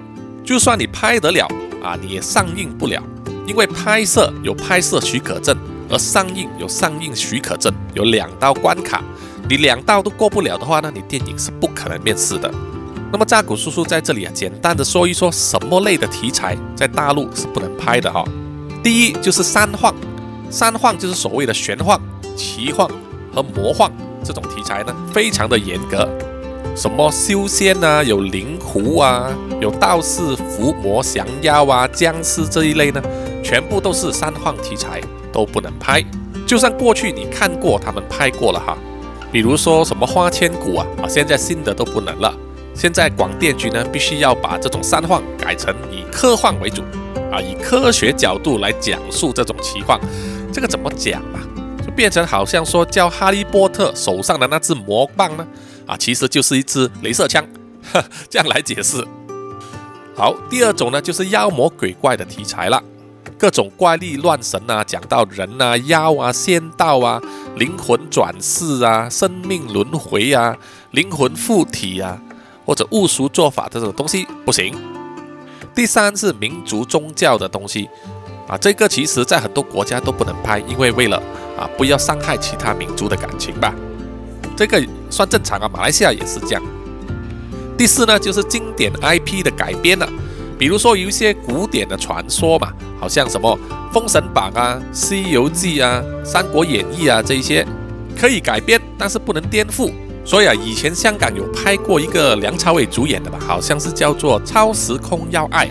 [0.45, 1.49] 就算你拍得了
[1.83, 3.03] 啊，你也上映不了，
[3.47, 5.57] 因为拍摄有拍摄许可证，
[5.89, 9.03] 而上映有上映许可证，有两道关卡，
[9.49, 12.53] 你两道都过不了的话呢，你电影是不可能面世的。
[13.13, 18.25] 那么扎古叔叔在这里啊，简单的说一说什么类的题材在大陆是不能拍的哈。
[18.83, 19.95] 第一就是三幻，
[20.51, 21.99] 三幻就是所谓的玄幻、
[22.37, 22.87] 奇幻
[23.35, 23.91] 和魔幻
[24.23, 26.09] 这种题材呢，非常的严格。
[26.77, 33.03] 什么修仙啊，有灵狐啊，有道士、伏魔、降妖啊、僵尸这一类呢，
[33.43, 35.01] 全部都是三幻题材，
[35.33, 36.05] 都不能拍。
[36.47, 38.77] 就算过去你看过他们拍过了哈，
[39.33, 42.33] 比如说什么花千骨啊，啊，现在新的都不能了。
[42.75, 46.83] 现在广电局呢，必须要把这种三幻改成以科幻为主，
[47.33, 49.99] 啊，以科学角度来讲述这种奇幻。
[50.53, 51.41] 这个怎么讲啊？
[51.97, 55.47] 变成好像说叫哈利波特手上的那支魔棒呢，
[55.87, 57.45] 啊，其实就是一支镭射枪，
[58.29, 59.03] 这样来解释。
[60.15, 62.83] 好，第二种呢，就是妖魔鬼怪的题材了，
[63.39, 67.21] 各种怪力乱神啊，讲到人啊、妖啊、仙道啊、
[67.57, 70.57] 灵魂转世啊、生命轮回啊、
[70.91, 72.21] 灵魂附体啊。
[72.67, 74.75] 或者巫术做法这种东西不行。
[75.73, 77.89] 第三是民族宗教的东西
[78.49, 81.17] 啊，这个其实在很多国家都不能拍，因为为了
[81.59, 83.75] 啊不要伤害其他民族的感情吧，
[84.57, 85.69] 这个算正常啊。
[85.73, 86.63] 马来西亚也是这样。
[87.77, 90.09] 第四呢，就是经典 IP 的改编了，
[90.59, 93.59] 比如说有一些古典的传说嘛，好像什么
[93.93, 97.67] 《封神榜》啊、《西游记》啊、《三国演义》啊这一些
[98.19, 99.93] 可以改编，但是不能颠覆。
[100.25, 105.67] 所以啊，以前香港有拍过一个梁朝伟主演的吧，好像是叫做《超时空要爱》，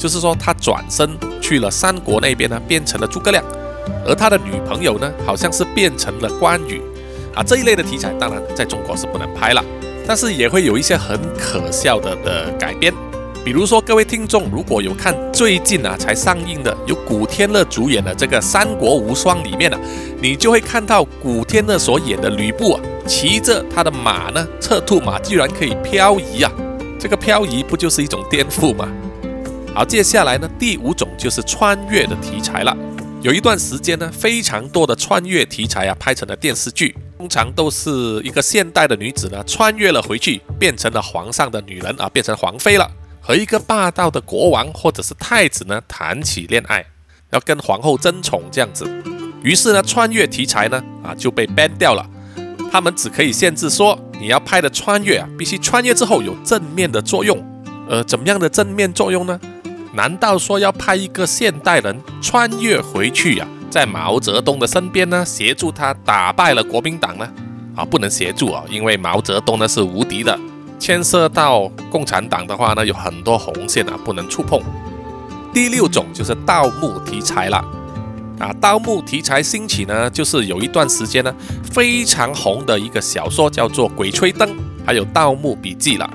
[0.00, 1.06] 就是说他转身
[1.42, 3.44] 去了三国那边呢，变成了诸葛亮，
[4.06, 6.80] 而他的女朋友呢，好像是变成了关羽
[7.34, 7.42] 啊。
[7.42, 9.62] 这一类的题材当然在中国是不能拍了，
[10.06, 12.90] 但是也会有一些很可笑的的改编。
[13.44, 19.78] 比如说，各位听众如果有看最近啊才上映的由古天乐主演的这个《三国无双》里面呢，
[20.22, 26.50] 你就会看到古天乐所演的吕布啊，骑着他的马呢，赤兔马居然可以漂移啊！
[26.98, 28.88] 这个漂移不就是一种颠覆吗？
[29.72, 32.76] 好，接下来呢，第五种就是穿越的题材了。
[33.22, 42.90] 有一段时间呢，非常多的穿越题材啊拍成了电视剧，通常都是一个现代的女子呢穿越了回去，变成了皇上的女人啊，变成皇妃了。
[43.20, 46.84] 和一个霸道的国王或者是太子呢谈起恋爱，
[47.30, 48.84] 要跟皇后争宠这样子，
[49.42, 52.04] 于是呢穿越题材呢啊就被 ban 掉了。
[52.72, 57.38] 他们只可以限制说，你要拍的穿越啊，必须穿越之后有正面的作用。
[57.88, 59.38] 呃，怎么样的正面作用呢？
[59.92, 67.28] 难道说要派一个现代人穿越回去呀，在毛泽东的身边呢，协助他打败了国民党呢？
[67.74, 70.38] 啊，不能协助啊，因为毛泽东呢是无敌的。
[70.78, 74.60] 牵涉到共产党的话呢，有很多红线啊，不能触碰。
[75.52, 77.58] 第六种就是盗墓题材了。
[78.38, 81.34] 啊，盗墓题材兴起呢，就是有一段时间呢，
[81.70, 84.48] 非常红的一个小说叫做《鬼吹灯》，
[84.86, 86.10] 还有《盗墓笔记》了。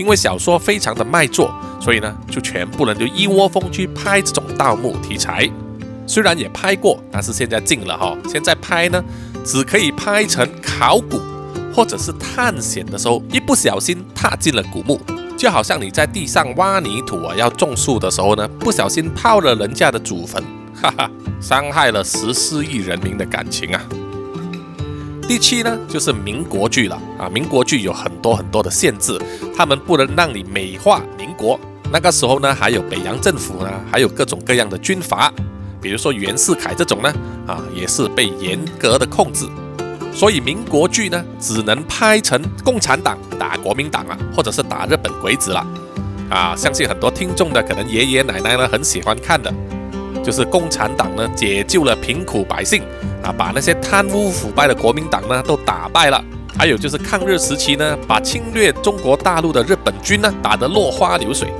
[0.00, 5.46] 因为小说非常的卖座，所以呢，就全部人就一窝蜂去拍这种盗墓题材。
[6.06, 8.16] 虽然也拍过，但是现在禁了哈。
[8.26, 9.04] 现在拍呢，
[9.44, 11.20] 只可以拍成考古
[11.74, 14.98] 或者是探险的时候，一不小心踏进了古墓，
[15.36, 20.42] 就好像你在地上挖泥土啊，要种树的时候呢，不小心泡了人家的祖坟。
[20.80, 21.10] 哈哈，
[21.42, 23.82] 伤害了十四亿人民的感情啊！
[25.30, 27.28] 第七呢，就是民国剧了啊。
[27.28, 29.16] 民国剧有很多很多的限制，
[29.56, 31.56] 他们不能让你美化民国。
[31.92, 35.32] 那个时候呢，还有北洋政府呢，还有各种各样的军阀，
[35.80, 37.14] 比如说袁世凯这种呢，
[37.46, 39.46] 啊，也是被严格的控制。
[40.12, 45.64] 所以民国剧呢，只能拍成共产党打国民党啊，或者是打日本鬼子了
[46.28, 46.56] 啊。
[46.56, 49.54] 相信很多听众的可能爷爷奶奶呢，很喜欢看的。
[50.30, 52.84] 就是共产党呢解救了贫苦百姓
[53.20, 56.24] 啊，把那些贪污腐败的国民党呢都打败了。
[56.56, 61.52] 还有就是抗日时期呢，把侵略中国大陆的日本军呢打得落花流水。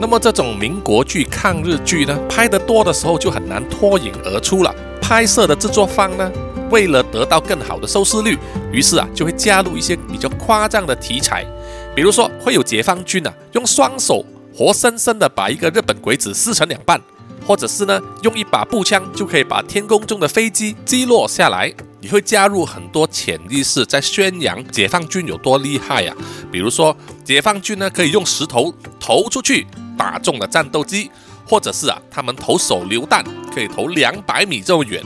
[0.00, 4.74] 那么这种民国剧、抗日剧呢，拍得多的时候就很难脱颖而出了。
[5.00, 6.28] 拍摄的制作方呢，
[6.70, 8.36] 为了得到更好的收视率，
[8.72, 11.46] 于是啊就会加入一些比较夸张的题材，
[11.94, 17.00] 比如说会有解放军啊用双手活生生的把一个日本鬼子撕成两半。
[17.48, 21.72] 或者是呢，用一把步枪就可以把天空中的飞机击落下来。
[21.98, 26.14] 你会加入很多潜意识在宣扬解放军有多厉害呀？
[26.52, 31.10] 比如说，解放军呢可以用石头投出去打中了战斗机，
[31.46, 35.02] 或者是啊，他们投手榴弹可以投两百米这么远，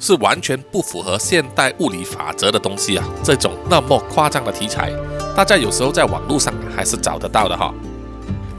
[0.00, 3.04] 是完全不符合现代物理法则的东西啊！
[3.22, 4.90] 这种那么夸张的题材，
[5.36, 7.70] 大家有时候在网络上还是找得到的哈。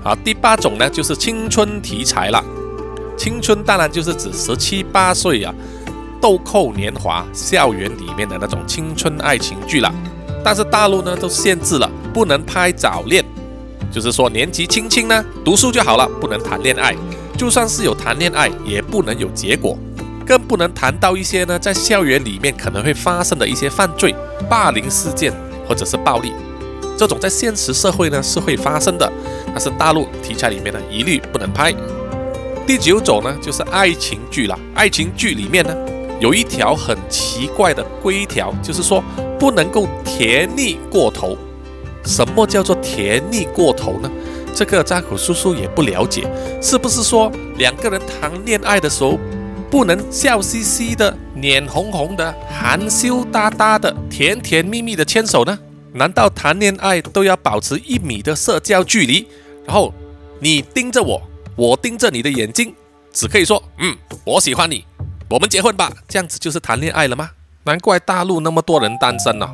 [0.04, 2.44] 好，第八种呢就是青春题材了。
[3.24, 5.56] 青春当然就是指十七八岁啊，
[6.20, 9.90] 豆蔻年华，校园里面的那种青春爱情剧了。
[10.44, 13.24] 但是大陆呢都限制了，不能拍早恋，
[13.90, 16.94] 就是说年纪轻轻呢读书就好了，不能谈恋爱。
[17.38, 19.78] 就算是有谈恋爱，也不能有结果，
[20.28, 24.14] 更不能谈到一些呢在校园里面可能会发生的一些犯罪、
[24.50, 25.34] 霸凌事件
[25.66, 26.34] 或者是暴力。
[26.98, 29.10] 这种在现实社会呢是会发生的，
[29.48, 31.74] 但是大陆题材里面呢一律不能拍。
[32.66, 34.58] 第九种呢，就是爱情剧了。
[34.74, 35.76] 爱情剧里面呢，
[36.20, 39.04] 有一条很奇怪的规条，就是说
[39.38, 41.38] 不能够甜腻过头。
[42.06, 44.10] 什么叫做甜腻过头呢？
[44.56, 46.26] 这个扎古叔叔也不了解，
[46.62, 49.20] 是不是说两个人谈恋爱的时候，
[49.70, 55.60] 不能笑嘻嘻的、脸红红的、含羞答答的、甜甜蜜蜜的牵手呢？
[55.92, 59.28] 难道谈恋爱都要保持一米的社交距离？
[59.66, 59.94] 然后
[60.40, 61.22] 你盯着我。
[61.56, 62.74] 我盯着你的眼睛，
[63.12, 64.86] 只可以说，嗯，我喜欢你，
[65.30, 65.92] 我们结婚吧。
[66.08, 67.30] 这样子就是谈恋爱了吗？
[67.64, 69.48] 难怪大陆那么多人单身呢。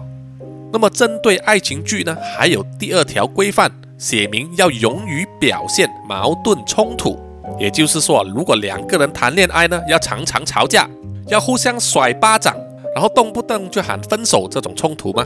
[0.71, 7.19] 那么针对爱情剧呢，还有第二条规范，写明要勇于表现矛盾冲突。
[7.59, 10.89] 也就是说，如果两个人谈恋爱呢，要常常吵架，
[11.27, 12.55] 要互相甩巴掌，
[12.95, 15.25] 然后动不动就喊分手，这种冲突吗？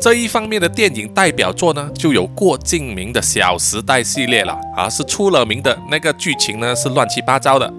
[0.00, 7.70] 这一方面的电影代表作呢，就有郭敬明的《小时代》系列了，啊，是出了名的那个剧情呢是乱七八糟的，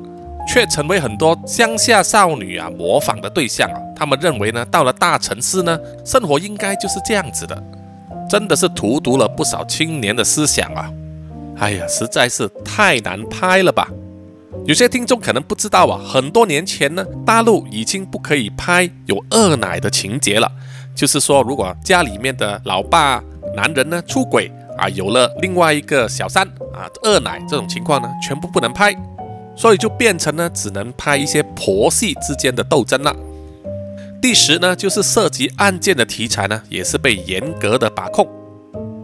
[0.47, 3.77] 却成为很多乡下少女啊模仿的对象啊。
[3.95, 7.63] 他们认为呢，到了大城市呢，生活应该就是这样子的，
[8.29, 10.91] 真的是荼毒了不少青年的思想啊！
[11.57, 13.87] 哎呀，实在是太难拍了吧？
[14.67, 20.51] 有些听众可能不知道啊，很多年前呢，大陆已经不可以拍有二奶的情节了。
[20.95, 23.23] 就是说，如果家里面的老爸
[23.55, 28.95] 男人呢出轨啊，有了另外一个小三啊，二奶这种情况呢，全部不能拍，
[29.55, 33.15] 所以就变成呢，只能拍一些婆媳之间的斗争了。
[34.21, 38.27] 第十呢，就是涉及案件的题材呢，也是被严格的把控。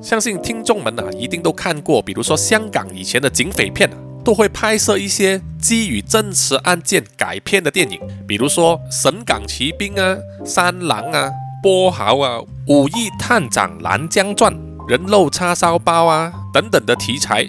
[0.01, 11.31] 相信听众们啊，一定都看过，比如说香港以前的警匪片啊，都会拍摄一些基于真实案件改编的电影，比如说《神港奇兵》啊，《三郎》啊。
[11.68, 14.57] 波豪啊，武义探长南江传、
[14.88, 17.45] 人肉叉烧包啊等等的题材，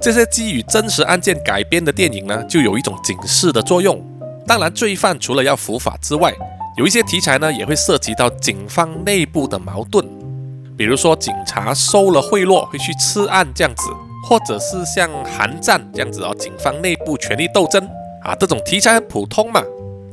[0.00, 4.02] 这些基于真实案件改编的电影呢，就有一种警示的作用。
[4.46, 6.32] 当然，罪犯除了要伏法之外，
[6.78, 10.02] 有一些题材呢，也会涉及到警方内部的矛盾，
[10.74, 13.90] 比如说警察收了贿赂会去吃案这样子，
[14.26, 17.86] 或者是像寒战这样子哦，警方内部权力斗争
[18.22, 19.62] 啊，这种题材很普通嘛。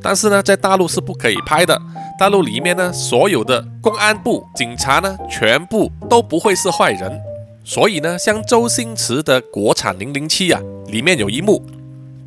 [0.04, 1.82] 但是呢，在大陆是不可以拍的。
[2.22, 7.19] 大陆里面呢，所有的公安部警察呢，全部都不会是坏人。
[7.63, 11.65] 所以呢，像周星驰的国产《零零七》啊，里面有一幕，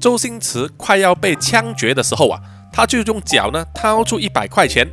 [0.01, 2.40] 周星驰快要被枪决的时候啊，
[2.72, 4.84] 他就用脚呢掏出一百块钱，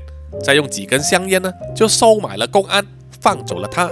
[0.44, 2.86] 再用几根香烟呢，就收买了公安，
[3.20, 3.90] 放走了他。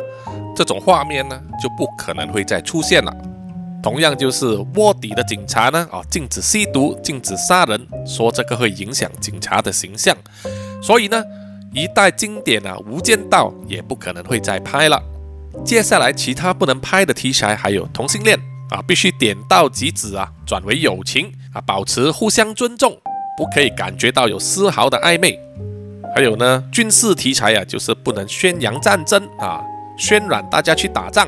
[0.56, 3.12] 这种画面呢，就不可能会再出现了。
[3.82, 4.46] 同样就是
[4.76, 10.16] 卧底的警察呢，啊，禁止吸毒，禁止杀人，说这个会影响警察的形象，
[10.82, 11.24] 所以呢，
[11.74, 15.02] 一代经典啊，《无间道》也不可能会再拍了。
[15.66, 22.98] 接下来其他不能拍的题材还有同性恋啊，必须点到即止啊，转为友情啊，保持互相尊重，
[23.38, 25.38] 不可以感觉到有丝毫的暧昧。
[26.16, 29.62] 还有呢，军事题材啊，就是不能宣扬战争啊，
[29.98, 31.28] 渲染大家去打仗。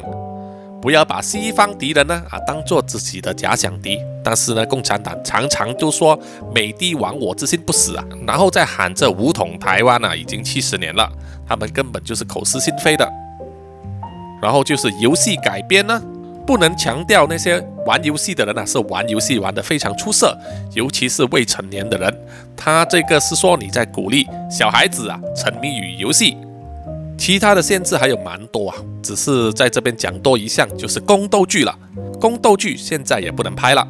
[0.82, 6.19] 不要把西方敌人呢啊当做自己的假想敌，但是呢，共产党常常就说
[6.53, 11.07] 美帝亡我之心不死啊，然后再喊着武统台湾啊，已经七十年了，
[11.47, 13.07] 他们根本就是口是心非的。
[14.41, 16.01] 然后就是游戏改编呢，
[16.47, 20.36] 不能强调那些玩游戏的人啊是玩游戏玩得非常出色，
[20.73, 22.11] 尤其是未成年的人，
[22.57, 26.36] 他这个是说你在鼓励小孩子啊沉迷于游戏。
[27.22, 31.78] 其他的限制还有蛮多啊，只是在这边讲多一项，就是宫斗剧了。
[32.19, 33.88] 宫斗剧现在也不能拍了。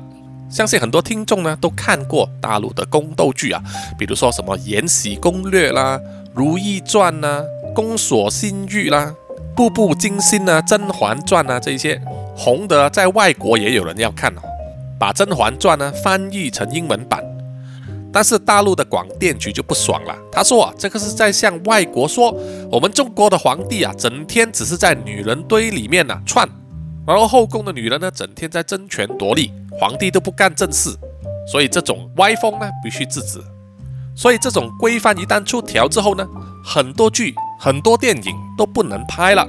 [0.50, 3.64] 相信很多听众呢都看过大陆的宫斗剧啊，
[3.98, 5.98] 比如说什么《延禧攻略》啦，
[6.34, 7.42] 《如懿传》呐，
[7.74, 9.16] 《宫锁心玉》啦，
[9.56, 12.02] 《步步惊心》啊，《甄嬛传》啊，这些
[12.36, 14.42] 红的在外国也有人要看哦，
[15.00, 17.24] 把《甄嬛传》呢翻译成英文版。
[18.14, 22.36] 但是大陆的广电局就不爽了，他说啊，这个是在向外国说，
[22.70, 26.48] 我们中国的皇帝啊，整天只是在女人堆里面呢窜，
[27.08, 30.90] 然后后宫的女人呢，整天在争权夺利，皇帝都不干正事，
[31.50, 33.42] 所以这种歪风呢，必须制止。
[34.14, 36.28] 所以这种规范一旦出条之后呢，
[36.66, 39.48] 很多剧、很多电影都不能拍了。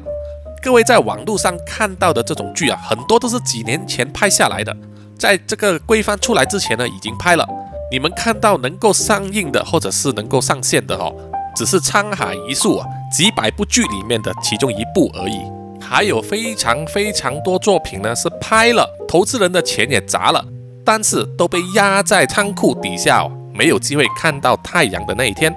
[0.63, 4.75] 各位在网络上看到的这种剧啊，很多都是几年前拍下来的，
[5.19, 7.45] 在这个规范出来之前呢，已经拍了。
[7.93, 11.15] 你们看到能够上映的，或者是能够上线的哦，
[11.55, 15.39] 只是沧海一粟啊，几百部剧里面的其中一部而已。
[15.79, 20.43] 还有非常非常多作品呢，是拍了，投资人的钱也砸了，
[20.83, 25.55] 但是都被压在仓库底下哦，没有机会看到太阳的那一天。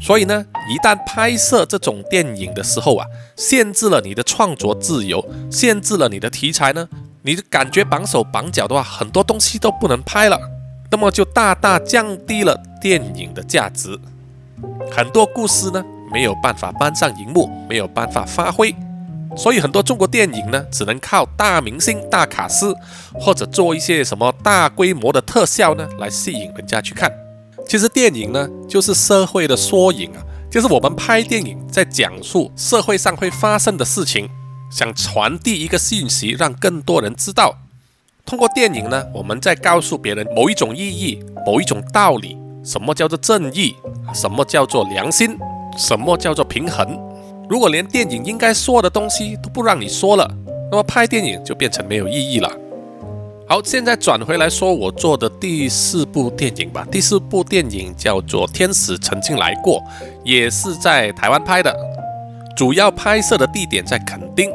[0.00, 3.06] 所以呢，一旦拍摄这种电影的时候啊，
[3.36, 6.88] 限制了你的创作自由，限制了你的题材呢，
[7.20, 10.40] 你感觉绑手绑脚的话，很多东西都不能拍了。
[10.94, 13.98] 那么就大大降低了电影的价值，
[14.92, 18.72] 很多故事呢没有办法搬上荧幕，没有办法发挥，
[19.36, 22.72] 所以很多中国电影呢只能靠大明星、大卡司，
[23.12, 27.10] 或者做一些什么大规模的特效呢来吸引人家去看。
[27.66, 34.30] 其实电影呢就是社会的缩影啊，就是我们拍电影在讲述社会上会发生的事情，
[34.70, 37.58] 想传递一个信息，让更多人知道。
[38.26, 42.38] 通过电影呢，我们在告诉别人某一种意义、某一种道理。
[42.64, 43.76] 什么叫做正义？
[44.14, 45.36] 什么叫做良心？
[45.76, 46.98] 什么叫做平衡？
[47.50, 50.26] 如果连电影应该说的东西都不让你说了，
[50.70, 52.50] 那么拍电影就变成没有意义了。
[53.46, 56.86] 好，现在转回来说我做的第四部电影吧。
[56.90, 59.78] 第四部电影叫做《天使曾经来过》，
[60.24, 61.76] 也是在台湾拍的，
[62.56, 64.50] 主要拍摄的地点在垦丁。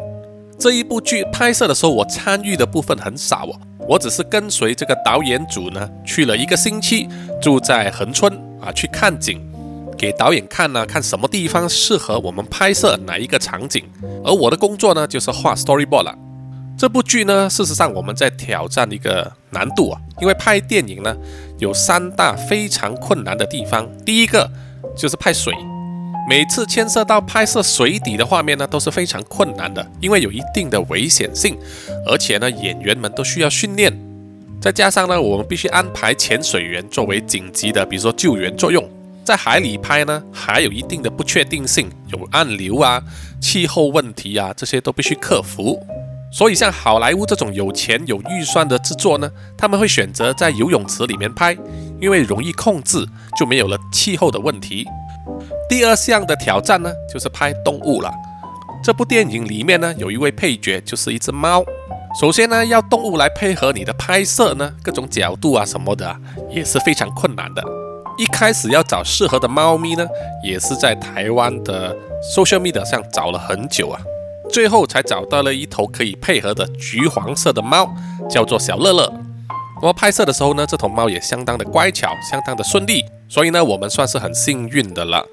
[0.60, 3.58] 这一部剧拍摄的时候，我参与的部分很少哦，
[3.88, 7.08] 我只是跟随这个导演组呢去了一个星期，
[7.42, 9.40] 住在横村啊，去看景，
[9.98, 13.86] 给导演看呢，看什么地方适合我们拍摄哪一个场景。
[14.26, 16.14] 而我的工作呢，就是画 storyboard 了。
[16.78, 21.16] 这部剧呢，事实上我们在挑战一个难度啊，因为拍电影呢
[21.58, 24.52] 有三大非常困难的地方，第一个
[24.94, 25.54] 就是拍水。
[26.30, 31.58] 每次牵涉到拍摄水底的画面呢，都是非常困难的，因为有一定的危险性，
[32.06, 33.92] 而且呢，演员们都需要训练，
[34.62, 38.88] 再加上呢，我们必须安排潜水员作为紧急的，比如说救援作用。
[39.24, 43.02] 在海里拍呢，还有一定的不确定性，有暗流啊、
[43.42, 45.80] 气候问题啊，这些都必须克服。
[46.32, 49.28] 所以像好莱坞这种有钱有预算的制作呢，
[49.58, 51.58] 他们会选择在游泳池里面拍，
[52.00, 53.04] 因为容易控制，
[53.36, 54.86] 就没有了气候的问题。
[55.70, 58.12] 第二项的挑战呢，就是拍动物了。
[58.84, 61.64] 这部电影里面呢，有一位配角就是一只猫。
[62.20, 66.16] 首先呢，要动物来配合你的拍摄呢，各种角度啊什么的，
[66.50, 67.64] 也是非常困难的。
[68.18, 70.08] 一开始要找适合的猫咪呢，
[70.44, 71.96] 也是在台湾的
[72.36, 74.02] social media 上找了很久啊，
[74.50, 77.88] 最后才找到了一头可以配合的橘黄色的猫，
[78.28, 79.14] 叫做小乐乐。
[79.82, 85.24] 那么拍摄的时候呢，这头猫也相当的乖巧，相当的顺利，所以呢，我们算是很幸运的了。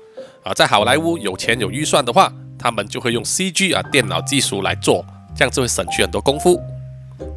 [0.46, 6.56] 啊，在好莱坞有钱有预算的话，他们就会用 CG 啊电脑技术来做，这样子会省去很多功夫。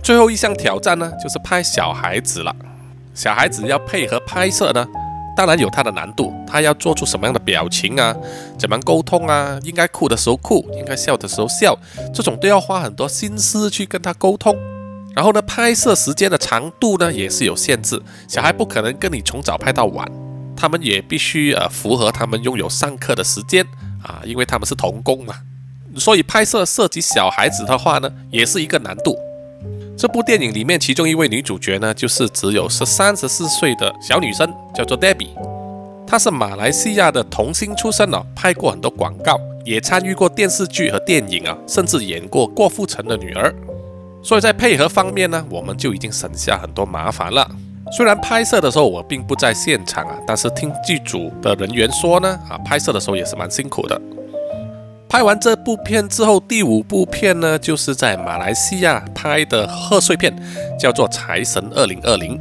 [0.03, 2.55] 最后一项挑战呢，就是拍小孩子了。
[3.15, 4.85] 小孩子要配合拍摄呢。
[5.35, 8.15] 当然有他的难度，他要做出什么样的表情啊？
[8.59, 9.57] 怎么沟通啊？
[9.63, 11.75] 应该哭的时候哭，应该笑的时候笑，
[12.13, 14.55] 这种都要花很多心思去跟他沟通。
[15.15, 20.05] 然后呢，拍摄时间的长度呢也是有限制，小孩不可能跟你从早拍到晚，
[20.59, 23.65] 他们也必须呃符合他们拥有上课的时间
[24.03, 25.33] 啊，因为他们是童工嘛。
[25.95, 29.15] 所以拍摄涉及小孩子的话呢，也是一个难度。
[29.97, 35.29] 这部电影里面，其中一位女主角呢，就是只有十三、十四岁的小女生，叫做 Debbie。
[36.05, 43.53] 她是马来西亚的童星出身哦，拍过很多广告，也参与过电视剧和电影啊，甚至演过郭富城的女儿。
[44.21, 47.49] 所以在配合方面呢，我们就已经省下很多麻烦了。
[47.91, 53.99] 虽然拍摄的时候我并不在现场啊，但是听剧组的人员说呢，啊，拍摄的时候也是蛮辛苦的。
[55.07, 60.31] 拍完这部片之后，第五部片呢，就是在马来西亚拍的贺岁片，
[60.79, 62.37] 叫做《财神二零二零》。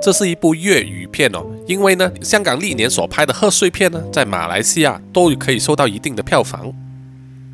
[0.00, 6.72] 这是一部粤语片哦，因为呢，香港历年所拍的贺岁片呢，在马来西亚都可以收到一定的票房。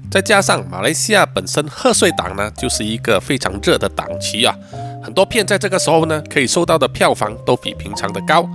[0.08, 4.54] 再加上马来西亚本身贺岁档呢，就是一个非常热的档期啊，
[5.02, 8.48] 很多片在这个时候呢，可以收到的票房都比平常的高。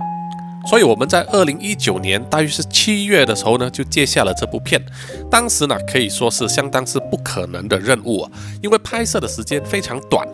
[0.66, 4.82] 所以我们在二零一九年大约是七月的时候呢，就接下了这部片。
[5.30, 8.30] 当时呢，可以说是相当是不可能的任务啊，
[8.62, 10.26] 因为拍摄的时间非常短，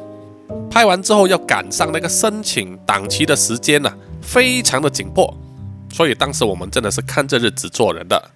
[0.70, 5.32] 拍完之后要赶上那个申请档期的时间呢，非常的紧迫。
[5.92, 8.30] 所以当时我们真的是看着日子做人的。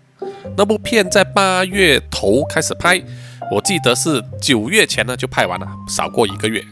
[0.56, 3.02] 那部片在八月头开始拍，
[3.50, 6.62] 我记得是九月前呢就拍完了，少过一个月。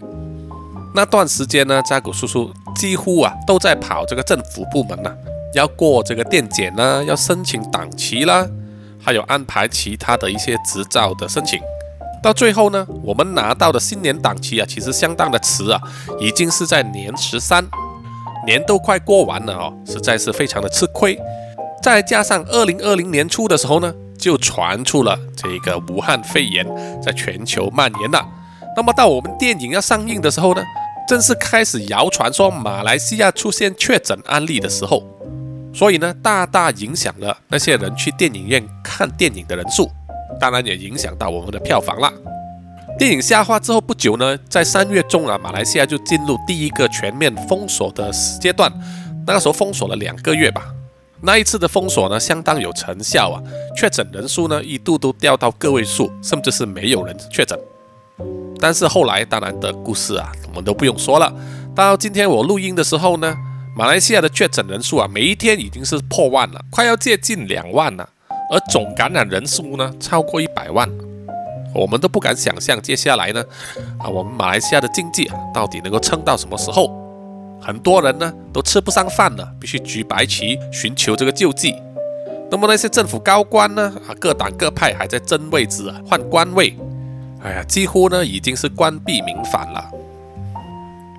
[0.96, 5.14] 那段时间呢，扎古叔叔几乎啊都在跑这个政府部门呢，
[5.52, 8.48] 要过这个电检呢，要申请档期啦，
[8.98, 11.60] 还有安排其他的一些执照的申请。
[12.22, 15.78] 到最后呢，我们拿到的新年档期啊，其实相当的迟啊，
[16.18, 17.62] 已经是在年十三，
[18.46, 21.20] 年都快过完了哦，实在是非常的吃亏。
[21.82, 26.66] 再加上二零二零年初的时候呢，就传出了这个武汉肺炎
[27.02, 28.26] 在全球蔓延了。
[28.74, 30.62] 那么到我们电影要上映的时候呢？
[31.06, 35.02] 正是开始谣传说马来西亚出现确诊案例的时候，
[35.72, 39.88] 所以呢，大大影响了那些人去电影院看电影的人数，
[40.40, 42.12] 当然也影响到我们的票房了。
[42.98, 48.72] 电影下画之后不久呢，在三月中啊，马来西亚就进入第一个全面封锁的阶段，
[49.26, 50.72] 那个时候封锁了两个月吧。
[51.22, 53.42] 那一次的封锁呢，相当有成效啊，
[53.76, 57.58] 确诊人数呢一度都掉到个位数，甚至是没有人确诊。
[58.58, 61.32] 但是后来，当然的故事啊，我们都不用说了。
[61.74, 63.36] 到今天我录音的时候呢，
[63.76, 68.08] 马来西亚的确诊人数啊，每一天已经是破万了，快要接近两万了。
[68.50, 70.88] 而总感染人数呢，超过一百万。
[71.74, 73.44] 我们都不敢想象接下来呢，
[73.98, 76.90] 啊，我们马来西亚的经济啊，到底能够撑到什么时候？
[77.60, 81.74] 很多人呢，都吃不上饭了，必须举白旗寻求这个救济。
[82.50, 86.74] 那么那些政府高官呢，啊，各党各派还在争位置啊，换官位。
[87.46, 89.88] 哎呀，几乎呢已经是关闭民反了。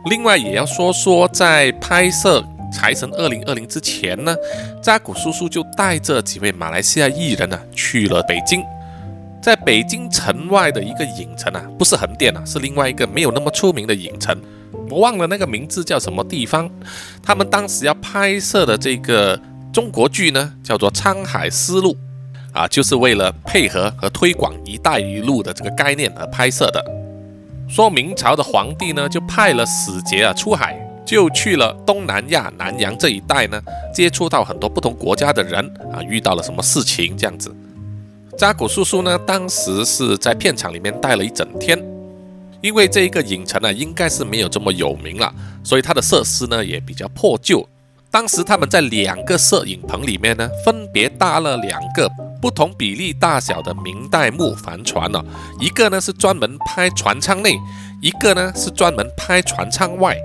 [0.10, 2.42] 另外也要说说，在拍摄
[2.74, 4.36] 《财神二零二零》之前呢，
[4.84, 8.62] 扎古叔叔就带着几位马来西亚艺人呢去了北京。
[9.42, 14.38] 在北京城外的一个影城啊，不是横店啊，是另外一个没有那么出名的影城，
[14.90, 16.70] 我忘了那个名字叫什么地方。
[17.24, 19.40] 他们当时要拍摄的这个
[19.72, 21.94] 中国剧呢，叫做《沧海丝路》。
[22.58, 26.84] 啊，就是为了配合和推广“一带一路”的这个概念而拍摄的。
[27.70, 33.62] 说明朝的皇帝呢，就派了使节啊出海，就去了东南亚南洋这一带呢，
[33.94, 37.56] 接触到很多不同国家的人啊，遇到了什么事情这样子。
[38.36, 41.80] 扎古叔叔呢，当时是在片场里面待了一整天，
[42.62, 45.32] 因为这一个影城呢，应该是没有这么有名了，
[45.64, 47.68] 所以它的设施呢也比较破旧。
[48.10, 52.10] 当时他们在两个摄影棚里面呢，分别搭了两个。
[52.48, 55.22] 不同比例大小的明代木帆船呢，
[55.60, 57.60] 一个呢是专门拍船舱内，
[58.02, 60.18] 一个呢是专门拍船舱外。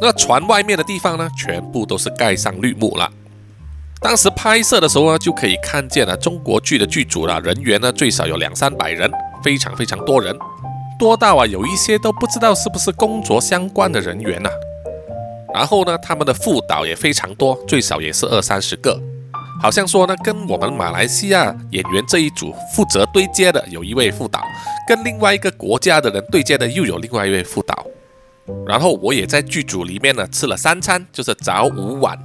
[0.00, 3.08] 那船外面的地方呢，全部都是盖上绿幕了。
[4.00, 9.08] 当时拍摄的时候呢，就可以看见了中国剧的剧组了，人员呢最少有两三百人，
[9.44, 10.36] 非常非常多人，
[10.98, 14.50] 多到啊有一些都不知道是不是工作相关的人员呐。
[15.54, 19.00] 然后呢，他们的副导也非常多，最少也是二三十个。
[19.60, 24.44] 好像说呢，跟我们马来西亚演员这一组负责对接的有一位副导，
[24.86, 27.86] 跟另外一个国家的人对接的又有另外一位副导。
[28.66, 32.18] 然后我也在剧组里面呢吃了三餐，就是早午晚，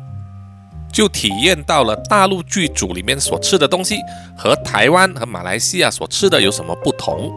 [0.91, 3.99] 就体验到了大陆剧组里面所吃的东西
[4.37, 7.31] 和台湾和马来西亚所吃的有什么不同。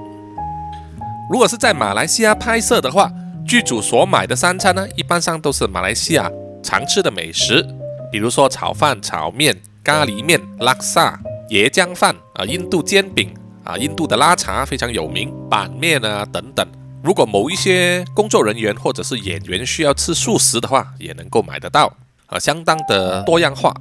[1.30, 3.08] 如果是在马来西亚拍摄的话，
[3.46, 6.28] 剧组所买的三餐呢，一般上都是马来西亚
[6.60, 7.64] 常吃的美食，
[8.10, 9.56] 比如说炒饭、炒面。
[9.84, 11.18] 咖喱面、拉萨
[11.50, 16.64] 椰浆饭啊，印度煎饼啊，印度的拉茶非常有名，板面啊等等。
[17.02, 21.92] 如果某一些工作人员或者是演员需要吃素食的话，也能够买得到
[22.26, 23.74] 啊，相当的多样化。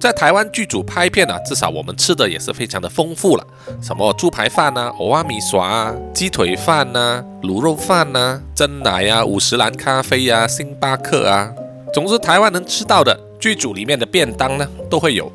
[0.00, 3.44] 在台湾剧组拍片啊，至少我们吃的也是非常的丰富了，
[3.82, 11.50] 什么猪排饭啊、欧阿米耍啊、鸡腿饭呐、卤肉饭呐、蒸奶啊、五十兰咖啡啊、星巴克啊，
[11.92, 13.18] 总之台湾能吃到的。
[13.44, 15.30] 剧组里面的便当呢都会有，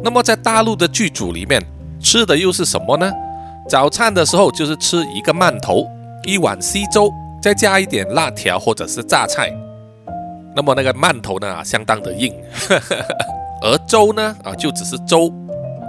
[0.00, 1.60] 那么在大陆的剧组里面
[2.00, 3.12] 吃的又是什么呢？
[3.68, 5.84] 早餐的时候就是吃一个馒头，
[6.22, 7.12] 一碗稀粥，
[7.42, 9.52] 再加一点辣条或者是榨菜。
[10.54, 12.32] 那么那个馒头呢相当的硬，
[13.60, 15.28] 而粥呢啊就只是粥。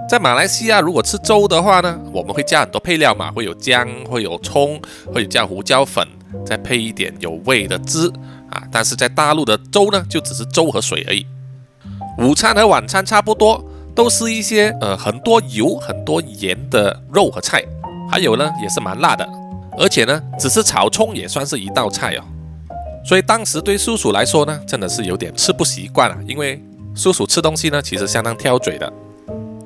[0.09, 4.81] 在马来西亚如果吃粥的话呢，我们会加很多配料嘛，会有姜，会有葱，
[5.13, 6.03] 会加胡椒粉，
[6.43, 8.11] 再配一点有味的汁。
[8.51, 11.25] 啊，但是在大陆的粥呢，就只是粥和水而已。
[12.17, 17.63] 午餐和晚餐差不多，都是一些呃很多油、很多盐的肉和菜，
[18.09, 19.27] 还有呢也是蛮辣的，
[19.77, 22.23] 而且呢只是炒葱也算是一道菜哦。
[23.05, 26.61] 所以当时对叔叔来说呢，真的是有点吃不习惯了，因为
[26.95, 28.91] 叔叔吃东西呢其实相当挑嘴的。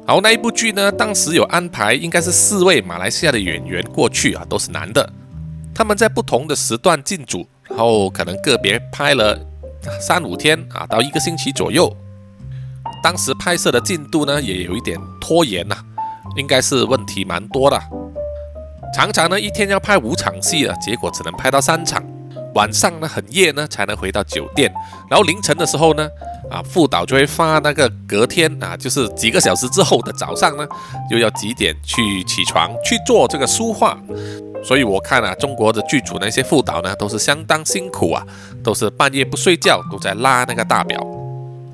[0.06, 5.10] 好，那一部剧呢，当时有安排应该是四位马来西亚的演员过去啊，都是男的，
[5.74, 7.48] 他们在不同的时段进组。
[7.72, 9.40] 然后可能个别拍了
[10.00, 11.92] 三五天啊，到一个星期左右。
[13.02, 15.76] 当时拍摄的进度呢，也有一点拖延呐，
[16.36, 17.82] 应该是问题蛮多的。
[18.94, 22.04] 常常呢，一天要拍五场戏啊，结果只能拍到三场。
[22.54, 24.72] 晚上呢，很夜呢才能回到酒店。
[25.10, 26.08] 然后凌晨的时候呢，
[26.52, 30.68] 啊，副导就会发那个隔天啊，就是几个小时之后的早上呢，
[31.10, 33.98] 又要几点去起床去做这个书画。
[34.64, 38.24] 所以我看啊，中国的剧组那些副导呢，都是相当辛苦啊，
[38.62, 41.00] 都是半夜不睡觉，都在拉那个大表。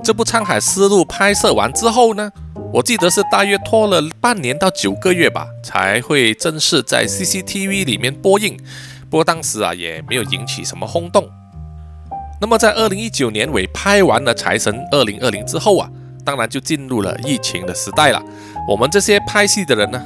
[0.04, 2.32] 这部《沧海丝路》拍摄完之后呢，
[2.72, 8.56] 我记得是大约拖了半年到九个月吧，才会正式在 CCTV 里面播映。
[9.10, 11.28] 不过当时啊，也没有引起什么轰动。
[12.40, 15.90] 那么在二零一九年尾拍完了《财神二零二零》之后啊，
[16.24, 18.22] 当然就进入了疫情的时代了。
[18.70, 20.02] 我们这些拍戏的人呢？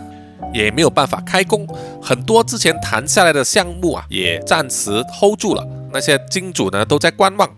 [0.53, 1.65] 也没有办法开工，
[2.01, 5.65] 很多之前谈下来的项目啊，也暂时 hold 住了。
[5.93, 7.49] 那些金主呢，都在观望。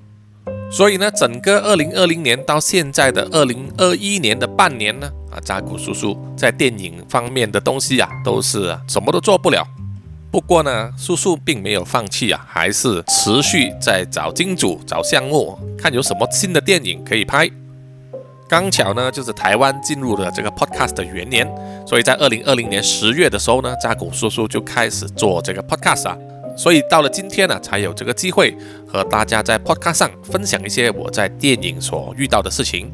[0.72, 9.66] 所以呢，整个二零二零年到现在的二零二一年的半年呢，啊，扎古叔叔在电影方面的东西啊，都是什么都做不了。
[10.34, 17.48] 不过呢，叔叔并没有放弃啊，还是持续在找金主、找项目，看有什么新的电影可以拍。
[18.50, 21.48] 刚巧呢，就是台湾进入了这个 podcast 的元年，
[21.86, 26.18] 所以在二零二零年十月的时候呢，扎古叔叔就开始做这个 podcast 啊，
[26.58, 28.58] 所以到了今天呢，才有这个机会
[28.88, 32.92] 和大家在 podcast 上分享一些我在电影所遇到的事情。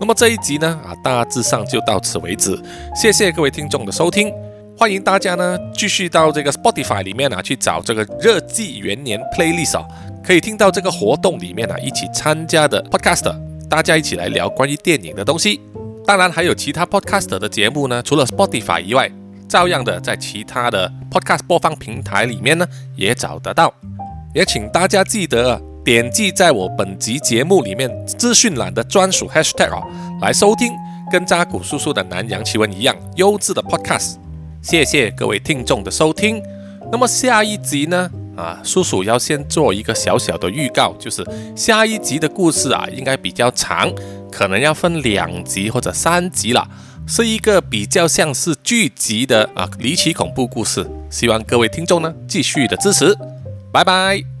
[0.00, 2.60] 那么这一集呢，啊，大致上就到此为止，
[3.00, 4.32] 谢谢各位听众的收听，
[4.78, 9.84] 欢迎大家呢继续到这个 Spotify 里面啊去找这个热季元年 playlist，
[10.22, 13.34] 可以听到这个活动里面啊一起参加的 podcast。
[13.68, 15.60] 大家一起来聊关于电影的东西，
[16.06, 18.00] 当然还有其他 podcast 的节目呢。
[18.00, 19.10] 除了 Spotify 以外，
[19.48, 22.64] 照样的在其他的 podcast 播放平台里面呢
[22.94, 23.74] 也找得到。
[24.32, 29.82] 也请大家记得点击在我本集节目里面资讯栏的专属 hashtag 哦，
[30.22, 30.72] 来收听
[31.10, 34.14] 跟扎古叔叔的南洋奇闻一样优质的 podcast。
[34.62, 36.42] 谢谢各位听众的收听。
[36.90, 38.10] 那么下一集呢？
[38.36, 43.92] 啊，叔叔要先做一个小小的预告，就是下一集的故事啊，应该比较长，
[44.30, 46.68] 可能要分两集或者三集了，
[47.06, 53.16] 是一个比较像是剧集的啊离奇恐怖故事，希望各位听众呢继续的支持，
[53.72, 54.37] 拜拜。